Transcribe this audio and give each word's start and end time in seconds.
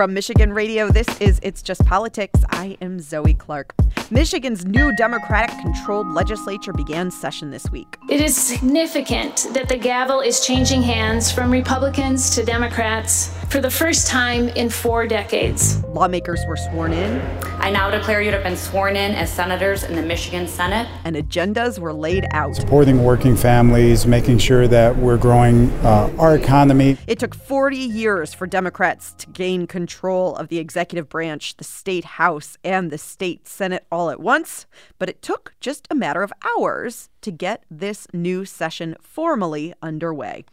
From 0.00 0.14
Michigan 0.14 0.54
Radio, 0.54 0.88
this 0.88 1.06
is 1.20 1.38
It's 1.42 1.60
Just 1.60 1.84
Politics. 1.84 2.40
I 2.48 2.78
am 2.80 3.00
Zoe 3.00 3.34
Clark. 3.34 3.74
Michigan's 4.10 4.64
new 4.64 4.96
Democratic 4.96 5.54
controlled 5.60 6.06
legislature 6.14 6.72
began 6.72 7.10
session 7.10 7.50
this 7.50 7.70
week. 7.70 7.98
It 8.08 8.22
is 8.22 8.34
significant 8.34 9.48
that 9.52 9.68
the 9.68 9.76
gavel 9.76 10.20
is 10.20 10.40
changing 10.40 10.80
hands 10.80 11.30
from 11.30 11.50
Republicans 11.50 12.34
to 12.34 12.42
Democrats 12.42 13.28
for 13.50 13.60
the 13.60 13.70
first 13.70 14.06
time 14.06 14.48
in 14.50 14.70
four 14.70 15.08
decades. 15.08 15.82
Lawmakers 15.86 16.40
were 16.46 16.56
sworn 16.56 16.92
in. 16.92 17.20
I 17.58 17.68
now 17.68 17.90
declare 17.90 18.22
you 18.22 18.30
to 18.30 18.36
have 18.36 18.44
been 18.44 18.56
sworn 18.56 18.94
in 18.94 19.12
as 19.12 19.30
senators 19.30 19.82
in 19.82 19.96
the 19.96 20.02
Michigan 20.02 20.46
Senate. 20.46 20.88
And 21.04 21.16
agendas 21.16 21.80
were 21.80 21.92
laid 21.92 22.26
out. 22.30 22.54
Supporting 22.54 23.02
working 23.02 23.34
families, 23.34 24.06
making 24.06 24.38
sure 24.38 24.68
that 24.68 24.96
we're 24.96 25.18
growing 25.18 25.68
uh, 25.84 26.14
our 26.16 26.36
economy. 26.36 26.96
It 27.08 27.18
took 27.18 27.34
40 27.34 27.76
years 27.76 28.32
for 28.32 28.46
Democrats 28.46 29.14
to 29.18 29.26
gain 29.26 29.66
control 29.66 30.36
of 30.36 30.46
the 30.46 30.58
executive 30.58 31.08
branch, 31.08 31.56
the 31.56 31.64
state 31.64 32.04
House, 32.04 32.56
and 32.62 32.92
the 32.92 32.98
state 32.98 33.48
Senate 33.48 33.84
all 33.90 34.10
at 34.10 34.20
once, 34.20 34.66
but 35.00 35.08
it 35.08 35.22
took 35.22 35.54
just 35.60 35.88
a 35.90 35.96
matter 35.96 36.22
of 36.22 36.32
hours 36.56 37.10
to 37.22 37.32
get 37.32 37.64
this 37.68 38.06
new 38.14 38.44
session 38.44 38.94
formally 39.00 39.74
underway. 39.82 40.44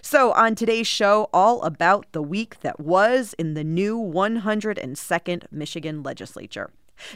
So, 0.00 0.32
on 0.32 0.54
today's 0.54 0.86
show, 0.86 1.28
all 1.32 1.62
about 1.62 2.06
the 2.12 2.22
week 2.22 2.60
that 2.60 2.80
was 2.80 3.34
in 3.38 3.54
the 3.54 3.64
new 3.64 3.98
102nd 3.98 5.44
Michigan 5.50 6.02
legislature. 6.02 6.70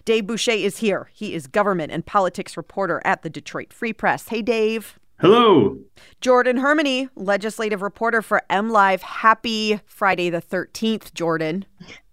Dave 0.05 0.27
Boucher 0.27 0.53
is 0.53 0.79
here. 0.79 1.11
He 1.13 1.35
is 1.35 1.47
government 1.47 1.93
and 1.93 2.05
politics 2.05 2.57
reporter 2.57 3.01
at 3.05 3.23
the 3.23 3.31
Detroit 3.31 3.73
Free 3.73 3.93
Press. 3.93 4.29
Hey, 4.29 4.43
Dave. 4.43 4.99
Hello. 5.21 5.79
Jordan 6.23 6.57
Hermani, 6.57 7.11
legislative 7.15 7.83
reporter 7.83 8.23
for 8.23 8.43
MLive. 8.49 9.01
Happy 9.01 9.79
Friday 9.85 10.31
the 10.31 10.41
13th, 10.41 11.13
Jordan. 11.13 11.67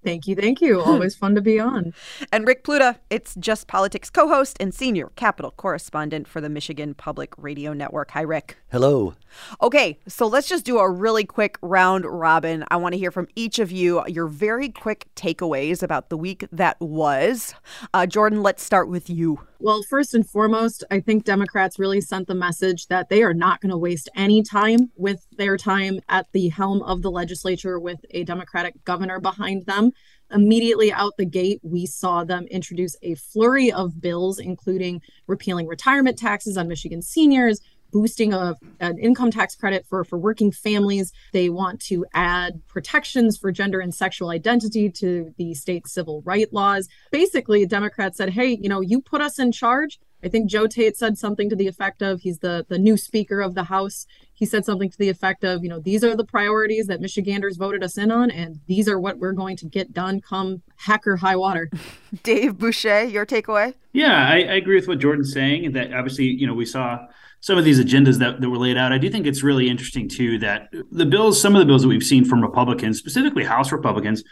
Thank 0.04 0.28
you. 0.28 0.36
Thank 0.36 0.59
you. 0.59 0.82
Always 0.86 1.16
fun 1.16 1.34
to 1.36 1.42
be 1.42 1.58
on. 1.58 1.94
And 2.34 2.45
Rick 2.45 2.66
Pluta, 2.66 2.98
it's 3.09 3.36
Just 3.36 3.67
Politics 3.67 4.09
co 4.09 4.28
host 4.28 4.58
and 4.59 4.73
senior 4.73 5.08
Capitol 5.16 5.52
correspondent 5.52 6.28
for 6.28 6.42
the 6.42 6.50
Michigan 6.50 6.94
Public 6.94 7.34
Radio 7.38 7.72
Network. 7.72 8.11
Hi, 8.11 8.22
Rick. 8.22 8.58
Hello. 8.72 9.14
Okay, 9.61 10.00
so 10.08 10.28
let's 10.28 10.47
just 10.47 10.66
do 10.66 10.80
a 10.80 10.89
really 10.89 11.25
quick 11.25 11.58
round 11.61 12.06
robin. 12.06 12.64
I 12.70 12.78
want 12.78 12.94
to 12.94 13.00
hear 13.00 13.11
from 13.11 13.28
each 13.36 13.59
of 13.59 13.72
you 13.72 14.03
your 14.08 14.28
very 14.28 14.70
quick 14.70 15.08
takeaways 15.16 15.83
about 15.83 16.09
the 16.09 16.17
week 16.17 16.45
that 16.52 16.80
was. 16.80 17.53
Uh, 17.94 18.05
Jordan, 18.05 18.42
let's 18.44 18.64
start 18.64 18.89
with 18.89 19.09
you. 19.09 19.39
Well, 19.59 19.81
first 19.81 20.14
and 20.14 20.28
foremost, 20.28 20.83
I 20.92 21.00
think 21.00 21.23
Democrats 21.23 21.80
really 21.80 22.00
sent 22.00 22.28
the 22.28 22.36
message 22.36 22.88
that 22.88 23.09
they 23.09 23.23
are 23.23 23.33
not 23.33 23.59
going 23.59 23.72
to 23.72 23.78
waste 23.78 24.08
any 24.16 24.44
time 24.44 24.92
with 24.95 25.25
their 25.36 25.58
time 25.58 26.00
at 26.09 26.28
the 26.31 26.50
helm 26.50 26.83
of 26.83 27.02
the 27.02 27.09
legislature 27.09 27.80
with 27.80 28.00
a 28.11 28.23
Democratic 28.23 28.83
governor 28.86 29.20
behind 29.20 29.66
them. 29.66 29.92
Immediately 30.30 30.92
out 30.92 31.14
the 31.17 31.25
gate, 31.25 31.59
we 31.64 31.86
saw 31.86 32.23
them 32.23 32.45
introduce 32.52 32.95
a 33.02 33.16
flurry 33.16 33.72
of 33.72 34.02
bills, 34.02 34.39
including 34.39 35.02
repealing 35.25 35.66
retirement 35.67 36.20
taxes 36.20 36.58
on 36.58 36.67
Michigan 36.67 37.02
seniors, 37.02 37.61
boosting 37.91 38.33
a, 38.33 38.55
an 38.80 38.97
income 38.97 39.31
tax 39.31 39.55
credit 39.55 39.85
for, 39.88 40.03
for 40.03 40.17
working 40.17 40.52
families. 40.52 41.11
They 41.33 41.49
want 41.49 41.81
to 41.83 42.05
add 42.13 42.61
protections 42.67 43.38
for 43.38 43.52
gender 43.52 43.80
and 43.80 43.93
sexual 43.93 44.30
identity 44.30 44.89
to 44.91 45.33
the 45.38 45.53
state 45.53 45.88
civil 45.88 46.21
right 46.25 46.52
laws. 46.52 46.88
Basically, 47.11 47.65
Democrats 47.65 48.17
said, 48.17 48.30
hey, 48.30 48.58
you 48.61 48.69
know, 48.69 48.81
you 48.81 49.02
put 49.02 49.21
us 49.21 49.39
in 49.39 49.52
charge. 49.52 49.99
I 50.23 50.30
think 50.30 50.49
Joe 50.49 50.65
Tate 50.65 50.97
said 50.97 51.17
something 51.17 51.49
to 51.49 51.55
the 51.55 51.67
effect 51.67 52.02
of 52.02 52.21
he's 52.21 52.39
the, 52.39 52.65
the 52.69 52.80
new 52.80 52.97
Speaker 52.97 53.39
of 53.39 53.53
the 53.53 53.65
House. 53.65 54.08
He 54.33 54.45
said 54.45 54.65
something 54.65 54.89
to 54.89 54.97
the 54.97 55.09
effect 55.09 55.43
of, 55.43 55.63
you 55.63 55.69
know, 55.69 55.80
these 55.80 56.03
are 56.03 56.15
the 56.15 56.25
priorities 56.25 56.88
that 56.88 57.02
Michiganders 57.02 57.58
voted 57.58 57.83
us 57.83 57.97
in 57.97 58.11
on, 58.11 58.31
and 58.31 58.59
these 58.65 58.89
are 58.89 58.99
what 58.99 59.19
we're 59.19 59.33
going 59.33 59.58
to 59.58 59.65
get 59.65 59.93
done 59.93 60.19
come 60.19 60.63
heck 60.75 61.05
or 61.05 61.17
high 61.17 61.35
water. 61.35 61.69
Dave 62.23 62.58
Boucher, 62.58 63.03
your 63.03 63.25
takeaway? 63.25 63.75
Yeah, 63.93 64.27
I, 64.27 64.38
I 64.38 64.55
agree 64.55 64.75
with 64.75 64.88
what 64.88 64.99
Jordan's 64.99 65.33
saying. 65.33 65.71
That 65.73 65.93
obviously, 65.93 66.25
you 66.25 66.47
know, 66.47 66.53
we 66.53 66.65
saw 66.65 67.05
some 67.39 67.58
of 67.58 67.65
these 67.65 67.80
agendas 67.80 68.20
that, 68.20 68.42
that 68.42 68.49
were 68.49 68.58
laid 68.58 68.77
out. 68.77 68.92
I 68.92 68.98
do 68.98 69.09
think 69.09 69.25
it's 69.25 69.43
really 69.43 69.70
interesting 69.70 70.09
too 70.09 70.39
that 70.39 70.70
the 70.92 71.05
bills, 71.05 71.42
some 71.42 71.55
of 71.55 71.59
the 71.59 71.65
bills 71.65 71.83
that 71.83 71.87
we've 71.87 72.03
seen 72.03 72.25
from 72.25 72.42
Republicans, 72.42 72.98
specifically 72.98 73.43
House 73.43 73.71
Republicans, 73.71 74.23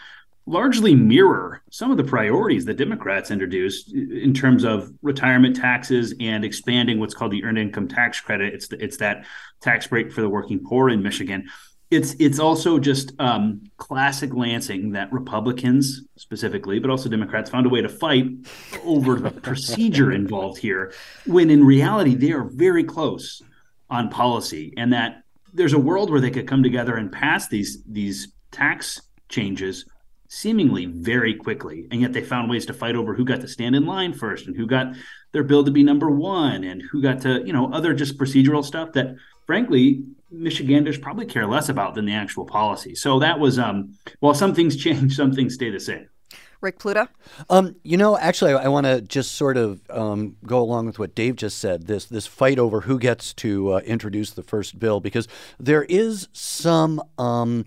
largely 0.47 0.93
mirror 0.93 1.63
some 1.71 1.89
of 1.91 1.97
the 1.97 2.03
priorities 2.03 2.65
that 2.65 2.77
Democrats 2.77 3.31
introduced 3.31 3.93
in 3.93 4.33
terms 4.33 4.63
of 4.63 4.91
retirement 5.01 5.55
taxes 5.55 6.13
and 6.19 6.45
expanding 6.45 6.99
what's 6.99 7.15
called 7.15 7.31
the 7.31 7.43
earned 7.43 7.57
income 7.57 7.87
tax 7.87 8.19
credit. 8.19 8.53
It's 8.53 8.67
the, 8.67 8.83
it's 8.83 8.97
that 8.97 9.25
tax 9.61 9.87
break 9.87 10.11
for 10.11 10.21
the 10.21 10.29
working 10.29 10.63
poor 10.63 10.89
in 10.89 11.01
Michigan. 11.01 11.47
It's 11.91 12.15
it's 12.15 12.39
also 12.39 12.79
just 12.79 13.13
um, 13.19 13.61
classic 13.77 14.33
Lansing 14.33 14.91
that 14.93 15.11
Republicans 15.13 16.01
specifically, 16.15 16.79
but 16.79 16.89
also 16.89 17.09
Democrats, 17.09 17.49
found 17.49 17.65
a 17.67 17.69
way 17.69 17.81
to 17.81 17.89
fight 17.89 18.25
over 18.83 19.15
the 19.19 19.29
procedure 19.29 20.11
involved 20.11 20.57
here, 20.59 20.93
when 21.27 21.49
in 21.51 21.63
reality 21.63 22.15
they 22.15 22.31
are 22.31 22.43
very 22.43 22.83
close 22.83 23.41
on 23.89 24.09
policy, 24.09 24.73
and 24.77 24.93
that 24.93 25.23
there's 25.53 25.73
a 25.73 25.79
world 25.79 26.09
where 26.09 26.21
they 26.21 26.31
could 26.31 26.47
come 26.47 26.63
together 26.63 26.95
and 26.95 27.11
pass 27.11 27.47
these 27.49 27.83
these 27.85 28.33
tax 28.51 29.01
changes 29.29 29.85
seemingly 30.27 30.87
very 30.87 31.35
quickly. 31.35 31.87
And 31.91 32.01
yet 32.01 32.13
they 32.13 32.23
found 32.23 32.49
ways 32.49 32.65
to 32.65 32.73
fight 32.73 32.95
over 32.95 33.13
who 33.13 33.23
got 33.23 33.41
to 33.41 33.47
stand 33.47 33.75
in 33.75 33.85
line 33.85 34.11
first 34.11 34.47
and 34.47 34.55
who 34.55 34.65
got 34.65 34.95
their 35.33 35.43
bill 35.43 35.63
to 35.63 35.71
be 35.71 35.83
number 35.83 36.09
one 36.09 36.63
and 36.63 36.81
who 36.81 37.01
got 37.01 37.21
to, 37.21 37.45
you 37.45 37.53
know, 37.53 37.71
other 37.71 37.93
just 37.93 38.17
procedural 38.17 38.65
stuff 38.65 38.91
that 38.93 39.15
frankly, 39.45 40.03
Michiganders 40.37 40.97
probably 40.97 41.25
care 41.25 41.47
less 41.47 41.69
about 41.69 41.95
than 41.95 42.05
the 42.05 42.13
actual 42.13 42.45
policy. 42.45 42.95
So 42.95 43.19
that 43.19 43.39
was 43.39 43.59
um 43.59 43.97
while 44.19 44.33
some 44.33 44.53
things 44.53 44.75
change, 44.83 45.15
some 45.15 45.33
things 45.33 45.55
stay 45.55 45.69
the 45.69 45.79
same. 45.79 46.07
Rick 46.61 46.79
Pluta? 46.79 47.07
Um, 47.49 47.75
you 47.83 47.95
know, 47.95 48.17
actually, 48.17 48.53
I, 48.53 48.65
I 48.65 48.67
want 48.69 48.85
to 48.85 49.01
just 49.01 49.33
sort 49.33 49.55
of 49.57 49.81
um, 49.89 50.35
go 50.45 50.59
along 50.59 50.87
with 50.87 50.97
what 50.97 51.13
Dave 51.13 51.35
just 51.35 51.59
said. 51.59 51.87
This 51.87 52.05
this 52.05 52.25
fight 52.25 52.57
over 52.57 52.81
who 52.81 52.97
gets 52.97 53.33
to 53.35 53.73
uh, 53.73 53.79
introduce 53.79 54.31
the 54.31 54.43
first 54.43 54.79
bill, 54.79 54.99
because 54.99 55.27
there 55.59 55.83
is 55.83 56.27
some 56.33 57.01
um, 57.17 57.65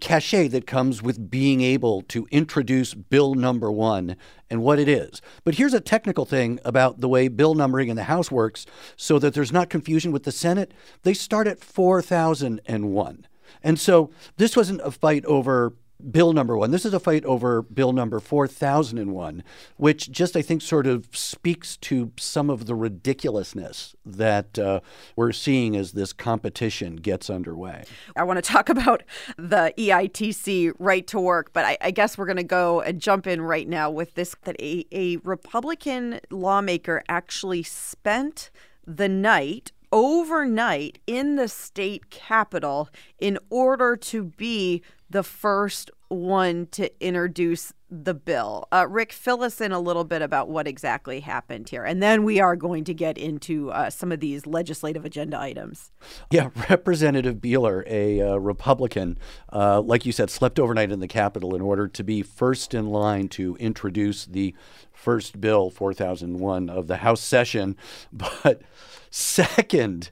cachet 0.00 0.48
that 0.48 0.66
comes 0.66 1.02
with 1.02 1.30
being 1.30 1.60
able 1.60 2.02
to 2.02 2.26
introduce 2.30 2.94
bill 2.94 3.34
number 3.34 3.70
one 3.70 4.16
and 4.50 4.62
what 4.62 4.78
it 4.78 4.88
is. 4.88 5.20
But 5.44 5.56
here's 5.56 5.74
a 5.74 5.80
technical 5.80 6.24
thing 6.24 6.58
about 6.64 7.00
the 7.00 7.08
way 7.08 7.28
bill 7.28 7.54
numbering 7.54 7.88
in 7.88 7.96
the 7.96 8.04
House 8.04 8.30
works 8.30 8.66
so 8.96 9.18
that 9.18 9.34
there's 9.34 9.52
not 9.52 9.70
confusion 9.70 10.12
with 10.12 10.24
the 10.24 10.32
Senate. 10.32 10.72
They 11.02 11.14
start 11.14 11.46
at 11.46 11.60
4001. 11.60 13.26
And 13.62 13.80
so 13.80 14.10
this 14.36 14.56
wasn't 14.56 14.80
a 14.82 14.90
fight 14.90 15.24
over 15.26 15.74
bill 16.10 16.32
number 16.32 16.56
one. 16.56 16.70
This 16.70 16.84
is 16.84 16.94
a 16.94 17.00
fight 17.00 17.24
over 17.24 17.62
bill 17.62 17.92
number 17.92 18.20
4001, 18.20 19.42
which 19.76 20.10
just, 20.10 20.36
I 20.36 20.42
think, 20.42 20.62
sort 20.62 20.86
of 20.86 21.08
speaks 21.12 21.76
to 21.78 22.12
some 22.18 22.50
of 22.50 22.66
the 22.66 22.74
ridiculousness 22.74 23.94
that 24.04 24.58
uh, 24.58 24.80
we're 25.16 25.32
seeing 25.32 25.76
as 25.76 25.92
this 25.92 26.12
competition 26.12 26.96
gets 26.96 27.30
underway. 27.30 27.84
I 28.16 28.24
want 28.24 28.42
to 28.42 28.42
talk 28.42 28.68
about 28.74 29.02
the 29.36 29.72
EITC 29.78 30.72
right 30.78 31.06
to 31.06 31.20
work, 31.20 31.52
but 31.52 31.64
I, 31.64 31.78
I 31.80 31.90
guess 31.90 32.18
we're 32.18 32.26
going 32.26 32.36
to 32.36 32.42
go 32.42 32.80
and 32.80 33.00
jump 33.00 33.26
in 33.26 33.40
right 33.40 33.68
now 33.68 33.90
with 33.90 34.14
this 34.14 34.34
that 34.42 34.56
a, 34.60 34.84
a 34.92 35.16
Republican 35.18 36.20
lawmaker 36.30 37.02
actually 37.08 37.62
spent 37.62 38.50
the 38.86 39.08
night 39.08 39.72
overnight 39.94 40.98
in 41.06 41.36
the 41.36 41.46
state 41.46 42.10
capitol 42.10 42.88
in 43.20 43.38
order 43.48 43.96
to 43.96 44.24
be 44.24 44.82
the 45.14 45.22
first 45.22 45.92
one 46.08 46.66
to 46.72 46.90
introduce 47.00 47.72
the 47.88 48.14
bill. 48.14 48.66
Uh, 48.72 48.84
Rick, 48.88 49.12
fill 49.12 49.44
us 49.44 49.60
in 49.60 49.70
a 49.70 49.78
little 49.78 50.02
bit 50.02 50.22
about 50.22 50.48
what 50.48 50.66
exactly 50.66 51.20
happened 51.20 51.68
here. 51.68 51.84
And 51.84 52.02
then 52.02 52.24
we 52.24 52.40
are 52.40 52.56
going 52.56 52.82
to 52.82 52.94
get 52.94 53.16
into 53.16 53.70
uh, 53.70 53.90
some 53.90 54.10
of 54.10 54.18
these 54.18 54.44
legislative 54.44 55.04
agenda 55.04 55.38
items. 55.38 55.92
Yeah, 56.32 56.50
Representative 56.68 57.36
Beeler, 57.36 57.84
a 57.86 58.20
uh, 58.22 58.36
Republican, 58.38 59.16
uh, 59.52 59.80
like 59.82 60.04
you 60.04 60.10
said, 60.10 60.30
slept 60.30 60.58
overnight 60.58 60.90
in 60.90 60.98
the 60.98 61.06
Capitol 61.06 61.54
in 61.54 61.62
order 61.62 61.86
to 61.86 62.02
be 62.02 62.22
first 62.22 62.74
in 62.74 62.86
line 62.86 63.28
to 63.28 63.54
introduce 63.60 64.26
the 64.26 64.52
first 64.92 65.40
bill, 65.40 65.70
4001, 65.70 66.68
of 66.68 66.88
the 66.88 66.98
House 66.98 67.20
session. 67.20 67.76
But 68.12 68.62
second, 69.10 70.10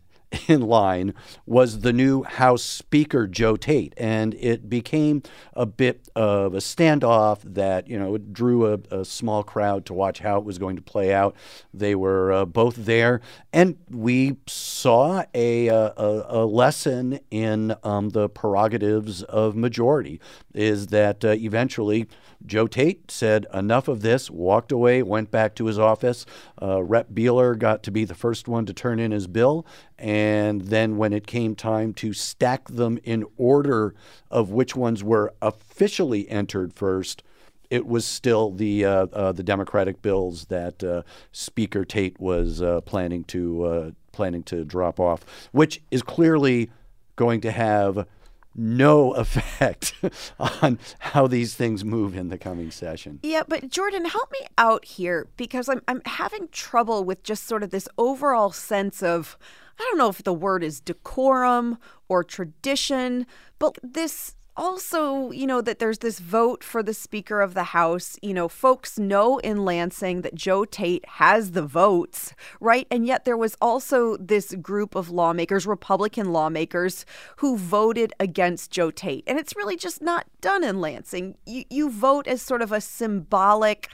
in 0.49 0.63
line 0.63 1.15
was 1.47 1.81
the 1.81 1.93
new 1.93 2.23
House 2.23 2.63
Speaker 2.63 3.27
Joe 3.27 3.57
Tate, 3.57 3.95
and 3.97 4.35
it 4.35 4.69
became 4.69 5.23
a 5.55 5.67
bit 5.67 6.09
of 6.15 6.55
a 6.55 6.59
standoff 6.59 7.41
that 7.45 7.89
you 7.89 7.99
know 7.99 8.19
drew 8.19 8.73
a, 8.73 8.79
a 8.91 9.05
small 9.05 9.43
crowd 9.43 9.87
to 9.87 9.95
watch 9.95 10.21
how 10.21 10.39
it 10.39 10.45
was 10.45 10.59
going 10.59 10.77
to 10.77 10.83
play 10.83 11.13
out. 11.13 11.37
They 11.73 11.95
were 11.95 12.33
uh, 12.33 12.45
both 12.45 12.77
there, 12.77 13.21
and 13.53 13.77
we 13.91 14.37
saw 14.47 15.25
a 15.35 15.69
a, 15.69 15.93
a 15.97 16.45
lesson 16.45 17.21
in 17.31 17.75
um, 17.83 18.11
the 18.11 18.29
prerogatives 18.29 19.23
of 19.25 19.57
majority. 19.57 20.21
Is 20.55 20.89
that 20.89 21.25
uh, 21.25 21.31
eventually 21.31 22.09
Joe 22.47 22.67
Tate 22.67 23.11
said 23.11 23.47
enough 23.53 23.89
of 23.89 24.03
this, 24.03 24.31
walked 24.31 24.73
away, 24.73 25.03
went 25.03 25.31
back 25.31 25.55
to 25.57 25.67
his 25.67 25.79
office. 25.79 26.27
Uh, 26.61 26.83
Rep. 26.83 27.11
Beeler 27.11 27.59
got 27.59 27.83
to 27.85 27.91
be 27.91 28.05
the 28.05 28.15
first 28.15 28.49
one 28.49 28.67
to 28.67 28.73
turn 28.73 28.99
in 28.99 29.11
his 29.11 29.27
bill, 29.27 29.67
And 30.03 30.63
then 30.63 30.97
when 30.97 31.13
it 31.13 31.29
came 31.29 31.55
time 31.55 31.95
to 31.95 32.13
stack 32.13 32.67
them 32.67 32.99
in 33.05 33.25
order 33.37 33.95
of 34.33 34.51
which 34.51 34.75
ones 34.75 35.05
were 35.05 35.33
officially 35.41 36.29
entered 36.29 36.73
first, 36.73 37.23
it 37.71 37.87
was 37.87 38.05
still 38.05 38.51
the 38.51 38.85
uh, 38.85 39.07
uh, 39.13 39.31
the 39.31 39.45
Democratic 39.45 40.03
bills 40.03 40.47
that 40.47 40.83
uh, 40.83 41.03
Speaker 41.31 41.85
Tate 41.85 42.19
was 42.21 42.61
uh, 42.61 42.81
planning 42.81 43.23
to 43.25 43.65
uh, 43.65 43.91
planning 44.11 44.43
to 44.43 44.65
drop 44.65 44.99
off, 44.99 45.25
which 45.53 45.81
is 45.93 46.03
clearly 46.03 46.69
going 47.15 47.41
to 47.41 47.53
have 47.53 48.05
no 48.55 49.13
effect 49.15 49.95
on 50.39 50.79
how 50.99 51.27
these 51.27 51.55
things 51.55 51.85
move 51.85 52.17
in 52.17 52.29
the 52.29 52.39
coming 52.39 52.71
session. 52.71 53.21
Yeah, 53.23 53.43
but 53.47 53.69
Jordan, 53.69 54.05
help 54.05 54.31
me 54.33 54.47
out 54.59 54.85
here 54.85 55.29
because 55.37 55.69
I'm 55.69 55.83
I'm 55.89 56.03
having 56.07 56.49
trouble 56.49 57.05
with 57.05 57.23
just 57.23 57.47
sort 57.47 57.63
of 57.63 57.71
this 57.71 57.89
overall 57.99 58.53
sense 58.53 59.03
of 59.03 59.37
I 59.79 59.83
don't 59.83 59.99
know 59.99 60.09
if 60.09 60.23
the 60.23 60.35
word 60.35 60.63
is 60.63 60.81
decorum 60.81 61.79
or 62.09 62.23
tradition, 62.23 63.27
but 63.59 63.79
this 63.83 64.35
also, 64.57 65.31
you 65.31 65.47
know, 65.47 65.61
that 65.61 65.79
there's 65.79 65.99
this 65.99 66.19
vote 66.19 66.63
for 66.63 66.83
the 66.83 66.95
Speaker 66.95 67.41
of 67.41 67.55
the 67.55 67.65
House. 67.65 68.19
You 68.23 68.35
know, 68.35 68.49
folks 68.49 68.99
know 68.99 69.39
in 69.39 69.65
Lansing 69.65 70.23
that 70.23 70.35
Joe 70.35 70.65
Tate 70.65 71.07
has 71.09 71.53
the 71.53 71.63
votes, 71.63 72.35
right? 72.61 72.87
And 72.91 73.07
yet 73.07 73.25
there 73.25 73.37
was 73.37 73.57
also 73.61 74.17
this 74.19 74.55
group 74.57 74.95
of 74.95 75.11
lawmakers, 75.11 75.67
Republican 75.67 76.33
lawmakers, 76.33 77.07
who 77.37 77.57
voted 77.57 78.13
against 78.21 78.71
Joe 78.71 78.91
Tate. 78.91 79.25
And 79.27 79.39
it's 79.39 79.57
really 79.57 79.77
just 79.77 80.03
not 80.03 80.27
done 80.41 80.65
in 80.65 80.81
Lansing. 80.81 81.37
You, 81.47 81.65
you 81.71 81.91
vote 81.91 82.27
as 82.27 82.43
sort 82.43 82.63
of 82.63 82.73
a 82.73 82.81
symbolic 82.81 83.89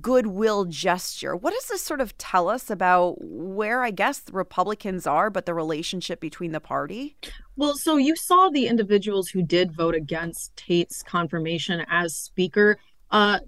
goodwill 0.00 0.64
gesture. 0.64 1.36
What 1.36 1.52
does 1.52 1.66
this 1.66 1.82
sort 1.82 2.00
of 2.00 2.16
tell 2.18 2.48
us 2.48 2.70
about 2.70 3.16
where, 3.20 3.82
I 3.82 3.90
guess, 3.90 4.20
the 4.20 4.32
Republicans 4.32 5.06
are, 5.06 5.30
but 5.30 5.46
the 5.46 5.54
relationship 5.54 6.20
between 6.20 6.52
the 6.52 6.60
party? 6.60 7.16
Well, 7.58 7.74
so 7.74 7.96
you 7.96 8.14
saw 8.14 8.50
the 8.50 8.68
individuals 8.68 9.28
who 9.28 9.42
did 9.42 9.72
vote 9.72 9.96
against 9.96 10.54
Tate's 10.56 11.02
confirmation 11.02 11.84
as 11.88 12.14
Speaker. 12.14 12.78
Uh, 13.10 13.40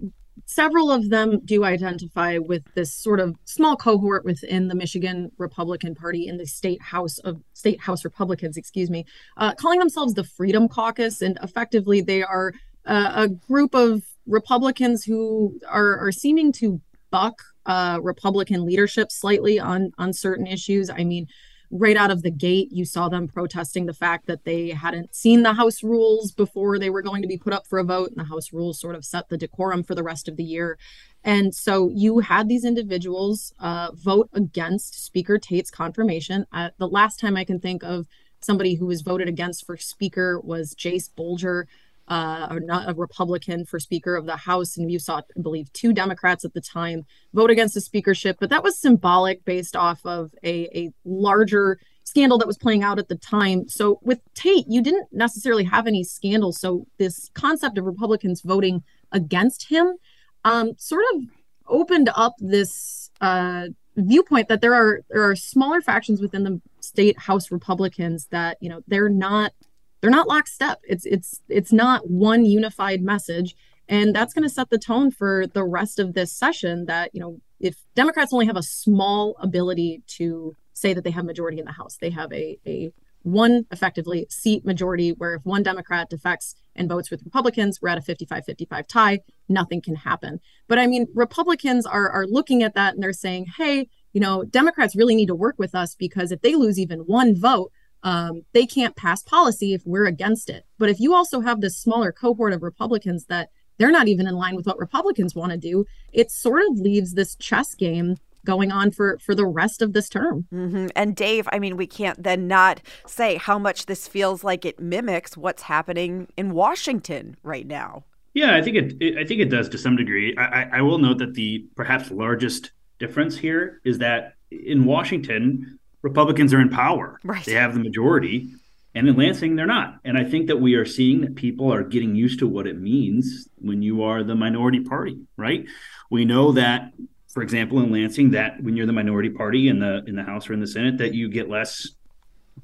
several 0.45 0.91
of 0.91 1.09
them 1.09 1.39
do 1.45 1.63
identify 1.63 2.37
with 2.37 2.61
this 2.75 2.93
sort 2.93 3.21
of 3.21 3.37
small 3.45 3.77
cohort 3.77 4.25
within 4.25 4.67
the 4.67 4.75
Michigan 4.75 5.31
Republican 5.37 5.95
Party 5.95 6.27
in 6.27 6.35
the 6.35 6.45
state 6.45 6.81
house 6.81 7.19
of 7.19 7.41
state 7.53 7.79
house 7.79 8.03
Republicans, 8.03 8.57
excuse 8.57 8.89
me, 8.89 9.05
uh, 9.37 9.53
calling 9.53 9.79
themselves 9.79 10.13
the 10.13 10.25
Freedom 10.25 10.67
Caucus, 10.67 11.21
and 11.21 11.39
effectively 11.41 12.01
they 12.01 12.21
are 12.21 12.53
uh, 12.85 13.13
a 13.15 13.29
group 13.29 13.73
of 13.73 14.03
Republicans 14.27 15.05
who 15.05 15.57
are, 15.69 15.97
are 16.05 16.11
seeming 16.11 16.51
to 16.51 16.81
buck 17.11 17.41
uh, 17.65 17.97
Republican 18.03 18.65
leadership 18.65 19.09
slightly 19.09 19.57
on 19.57 19.93
on 19.97 20.11
certain 20.11 20.47
issues. 20.47 20.89
I 20.89 21.05
mean 21.05 21.27
right 21.71 21.95
out 21.95 22.11
of 22.11 22.21
the 22.21 22.31
gate, 22.31 22.69
you 22.71 22.83
saw 22.83 23.07
them 23.07 23.27
protesting 23.27 23.85
the 23.85 23.93
fact 23.93 24.27
that 24.27 24.43
they 24.43 24.69
hadn't 24.69 25.15
seen 25.15 25.41
the 25.41 25.53
House 25.53 25.81
rules 25.81 26.31
before 26.31 26.77
they 26.77 26.89
were 26.89 27.01
going 27.01 27.21
to 27.21 27.27
be 27.27 27.37
put 27.37 27.53
up 27.53 27.65
for 27.65 27.79
a 27.79 27.83
vote. 27.83 28.09
And 28.09 28.17
the 28.17 28.29
House 28.29 28.51
rules 28.51 28.79
sort 28.79 28.95
of 28.95 29.05
set 29.05 29.29
the 29.29 29.37
decorum 29.37 29.83
for 29.83 29.95
the 29.95 30.03
rest 30.03 30.27
of 30.27 30.35
the 30.35 30.43
year. 30.43 30.77
And 31.23 31.55
so 31.55 31.89
you 31.89 32.19
had 32.19 32.49
these 32.49 32.65
individuals 32.65 33.53
uh, 33.59 33.91
vote 33.93 34.29
against 34.33 35.03
Speaker 35.05 35.37
Tate's 35.37 35.71
confirmation. 35.71 36.45
Uh, 36.51 36.71
the 36.77 36.87
last 36.87 37.19
time 37.19 37.37
I 37.37 37.45
can 37.45 37.59
think 37.59 37.83
of 37.83 38.07
somebody 38.41 38.75
who 38.75 38.87
was 38.87 39.01
voted 39.01 39.29
against 39.29 39.65
for 39.65 39.77
Speaker 39.77 40.39
was 40.39 40.73
Jase 40.73 41.09
Bolger 41.09 41.65
uh, 42.07 42.47
or 42.49 42.59
not 42.59 42.89
a 42.89 42.93
Republican 42.93 43.65
for 43.65 43.79
Speaker 43.79 44.15
of 44.15 44.25
the 44.25 44.35
House. 44.35 44.77
And 44.77 44.91
you 44.91 44.99
saw, 44.99 45.17
I 45.17 45.41
believe, 45.41 45.71
two 45.73 45.93
Democrats 45.93 46.43
at 46.43 46.53
the 46.53 46.61
time 46.61 47.05
vote 47.33 47.51
against 47.51 47.73
the 47.73 47.81
speakership. 47.81 48.37
But 48.39 48.49
that 48.49 48.63
was 48.63 48.77
symbolic 48.77 49.45
based 49.45 49.75
off 49.75 50.05
of 50.05 50.33
a, 50.43 50.65
a 50.77 50.91
larger 51.05 51.79
scandal 52.03 52.37
that 52.37 52.47
was 52.47 52.57
playing 52.57 52.83
out 52.83 52.99
at 52.99 53.07
the 53.07 53.15
time. 53.15 53.69
So 53.69 53.99
with 54.01 54.19
Tate, 54.33 54.65
you 54.67 54.81
didn't 54.81 55.07
necessarily 55.13 55.63
have 55.63 55.87
any 55.87 56.03
scandal. 56.03 56.51
So 56.51 56.85
this 56.97 57.29
concept 57.33 57.77
of 57.77 57.85
Republicans 57.85 58.41
voting 58.41 58.83
against 59.11 59.69
him 59.69 59.95
um, 60.43 60.73
sort 60.77 61.03
of 61.13 61.21
opened 61.67 62.09
up 62.15 62.35
this 62.39 63.11
uh, 63.21 63.67
viewpoint 63.95 64.47
that 64.49 64.61
there 64.61 64.73
are 64.73 65.01
there 65.09 65.23
are 65.23 65.35
smaller 65.35 65.81
factions 65.81 66.21
within 66.21 66.43
the 66.43 66.61
state 66.79 67.17
House 67.19 67.51
Republicans 67.51 68.27
that 68.31 68.57
you 68.59 68.69
know 68.69 68.81
they're 68.87 69.09
not 69.09 69.53
they're 70.01 70.09
not 70.09 70.27
lockstep. 70.27 70.79
It's 70.83 71.05
it's 71.05 71.41
it's 71.47 71.71
not 71.71 72.09
one 72.09 72.45
unified 72.45 73.01
message, 73.01 73.55
and 73.87 74.15
that's 74.15 74.33
going 74.33 74.43
to 74.43 74.53
set 74.53 74.69
the 74.69 74.79
tone 74.79 75.11
for 75.11 75.45
the 75.47 75.63
rest 75.63 75.99
of 75.99 76.13
this 76.13 76.33
session. 76.33 76.85
That 76.85 77.11
you 77.13 77.21
know, 77.21 77.39
if 77.59 77.77
Democrats 77.95 78.33
only 78.33 78.47
have 78.47 78.57
a 78.57 78.63
small 78.63 79.35
ability 79.39 80.03
to 80.17 80.55
say 80.73 80.93
that 80.93 81.03
they 81.03 81.11
have 81.11 81.25
majority 81.25 81.59
in 81.59 81.65
the 81.65 81.71
House, 81.71 81.97
they 82.01 82.09
have 82.09 82.33
a 82.33 82.57
a 82.65 82.91
one 83.23 83.65
effectively 83.71 84.25
seat 84.29 84.65
majority 84.65 85.11
where 85.11 85.35
if 85.35 85.45
one 85.45 85.61
Democrat 85.61 86.09
defects 86.09 86.55
and 86.75 86.89
votes 86.89 87.11
with 87.11 87.23
Republicans, 87.23 87.79
we're 87.81 87.89
at 87.89 87.97
a 87.97 88.01
55 88.01 88.45
55 88.45 88.87
tie, 88.87 89.19
nothing 89.47 89.81
can 89.81 89.95
happen. 89.95 90.39
But 90.67 90.79
I 90.79 90.87
mean, 90.87 91.07
Republicans 91.13 91.85
are, 91.85 92.09
are 92.09 92.25
looking 92.25 92.63
at 92.63 92.73
that 92.75 92.95
and 92.95 93.03
they're 93.03 93.13
saying, 93.13 93.47
hey, 93.57 93.89
you 94.13 94.19
know, 94.19 94.43
Democrats 94.43 94.95
really 94.95 95.15
need 95.15 95.27
to 95.27 95.35
work 95.35 95.55
with 95.57 95.75
us 95.75 95.95
because 95.95 96.31
if 96.31 96.41
they 96.41 96.55
lose 96.55 96.79
even 96.79 96.99
one 97.01 97.35
vote, 97.35 97.71
um, 98.03 98.43
they 98.53 98.65
can't 98.65 98.95
pass 98.95 99.23
policy 99.23 99.73
if 99.73 99.81
we're 99.85 100.05
against 100.05 100.49
it. 100.49 100.65
But 100.77 100.89
if 100.89 100.99
you 100.99 101.13
also 101.13 101.41
have 101.41 101.61
this 101.61 101.77
smaller 101.77 102.11
cohort 102.11 102.53
of 102.53 102.63
Republicans 102.63 103.25
that 103.25 103.49
they're 103.77 103.91
not 103.91 104.07
even 104.07 104.27
in 104.27 104.35
line 104.35 104.55
with 104.55 104.65
what 104.65 104.79
Republicans 104.79 105.35
want 105.35 105.51
to 105.51 105.57
do, 105.57 105.85
it 106.11 106.31
sort 106.31 106.61
of 106.69 106.79
leaves 106.79 107.13
this 107.13 107.35
chess 107.35 107.73
game 107.75 108.15
going 108.45 108.71
on 108.71 108.91
for 108.91 109.19
for 109.19 109.35
the 109.35 109.45
rest 109.45 109.81
of 109.81 109.93
this 109.93 110.09
term. 110.09 110.47
Mm-hmm. 110.53 110.87
And 110.95 111.15
Dave, 111.15 111.47
I 111.51 111.59
mean, 111.59 111.77
we 111.77 111.87
can't 111.87 112.21
then 112.21 112.47
not 112.47 112.81
say 113.05 113.37
how 113.37 113.59
much 113.59 113.85
this 113.85 114.07
feels 114.07 114.43
like 114.43 114.65
it 114.65 114.79
mimics 114.79 115.37
what's 115.37 115.63
happening 115.63 116.27
in 116.37 116.53
Washington 116.53 117.37
right 117.43 117.67
now. 117.67 118.03
Yeah, 118.33 118.55
I 118.55 118.61
think 118.61 118.77
it, 118.77 118.93
it 119.01 119.17
I 119.17 119.25
think 119.25 119.41
it 119.41 119.49
does 119.49 119.69
to 119.69 119.77
some 119.77 119.95
degree. 119.95 120.35
I, 120.37 120.77
I 120.77 120.81
will 120.81 120.97
note 120.97 121.17
that 121.19 121.33
the 121.33 121.67
perhaps 121.75 122.11
largest 122.11 122.71
difference 122.99 123.37
here 123.37 123.81
is 123.83 123.97
that 123.97 124.35
in 124.51 124.85
Washington, 124.85 125.79
Republicans 126.01 126.53
are 126.53 126.61
in 126.61 126.69
power. 126.69 127.19
Right. 127.23 127.45
They 127.45 127.53
have 127.53 127.73
the 127.73 127.79
majority. 127.79 128.53
And 128.93 129.07
in 129.07 129.15
Lansing, 129.15 129.55
they're 129.55 129.65
not. 129.65 129.99
And 130.03 130.17
I 130.17 130.23
think 130.23 130.47
that 130.47 130.57
we 130.57 130.75
are 130.75 130.85
seeing 130.85 131.21
that 131.21 131.35
people 131.35 131.73
are 131.73 131.83
getting 131.83 132.15
used 132.15 132.39
to 132.39 132.47
what 132.47 132.67
it 132.67 132.79
means 132.79 133.47
when 133.55 133.81
you 133.81 134.03
are 134.03 134.23
the 134.23 134.35
minority 134.35 134.81
party, 134.81 135.19
right? 135.37 135.65
We 136.09 136.25
know 136.25 136.51
that, 136.53 136.91
for 137.29 137.41
example, 137.41 137.79
in 137.79 137.91
Lansing, 137.91 138.31
that 138.31 138.61
when 138.61 138.75
you're 138.75 138.87
the 138.87 138.93
minority 138.93 139.29
party 139.29 139.69
in 139.69 139.79
the 139.79 140.03
in 140.05 140.15
the 140.15 140.23
House 140.23 140.49
or 140.49 140.53
in 140.53 140.59
the 140.59 140.67
Senate, 140.67 140.97
that 140.97 141.13
you 141.13 141.29
get 141.29 141.49
less 141.49 141.87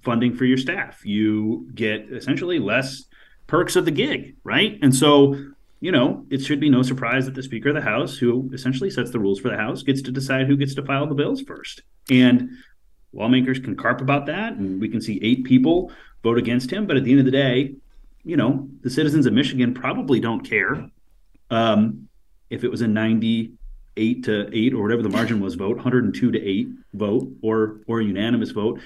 funding 0.04 0.36
for 0.36 0.44
your 0.44 0.58
staff. 0.58 1.06
You 1.06 1.70
get 1.74 2.12
essentially 2.12 2.60
less 2.60 3.06
perks 3.48 3.78
of 3.78 3.86
the 3.86 3.92
gig, 3.92 4.36
right? 4.44 4.78
And 4.82 4.94
so, 4.94 5.36
you 5.80 5.92
know, 5.92 6.26
it 6.30 6.40
should 6.40 6.60
be 6.60 6.70
no 6.70 6.84
surprise 6.84 7.26
that 7.26 7.36
the 7.36 7.44
Speaker 7.44 7.70
of 7.70 7.76
the 7.76 7.82
House, 7.82 8.18
who 8.18 8.50
essentially 8.54 8.90
sets 8.90 9.12
the 9.12 9.20
rules 9.20 9.40
for 9.40 9.50
the 9.50 9.58
House, 9.58 9.84
gets 9.84 10.02
to 10.04 10.12
decide 10.12 10.48
who 10.48 10.58
gets 10.58 10.76
to 10.76 10.84
file 10.84 11.08
the 11.08 11.16
bills 11.16 11.42
first. 11.42 11.84
And 12.10 12.50
lawmakers 13.14 13.60
can 13.60 13.76
carp 13.76 14.02
about 14.02 14.26
that, 14.28 14.54
and 14.54 14.80
we 14.80 14.90
can 14.90 15.02
see 15.02 15.20
eight 15.22 15.44
people 15.44 15.92
vote 16.24 16.38
against 16.38 16.72
him. 16.72 16.86
But 16.86 16.98
at 16.98 17.04
the 17.04 17.12
end 17.12 17.20
of 17.20 17.26
the 17.26 17.32
day, 17.32 17.76
you 18.24 18.38
know, 18.38 18.68
the 18.82 18.90
citizens 18.90 19.26
of 19.26 19.34
Michigan 19.34 19.74
probably 19.74 20.20
don't 20.20 20.48
care 20.48 20.90
um, 21.50 22.10
if 22.50 22.64
it 22.64 22.72
was 22.72 22.82
a 22.82 22.88
98 22.88 24.24
to 24.26 24.50
8 24.52 24.74
or 24.74 24.84
whatever 24.84 25.02
the 25.02 25.10
margin 25.10 25.40
was 25.40 25.56
vote, 25.56 25.78
102 25.78 26.32
to 26.32 26.42
8 26.42 26.68
vote 26.94 27.30
or 27.42 27.82
or 27.88 28.02
a 28.02 28.04
unanimous 28.04 28.52
vote. 28.52 28.80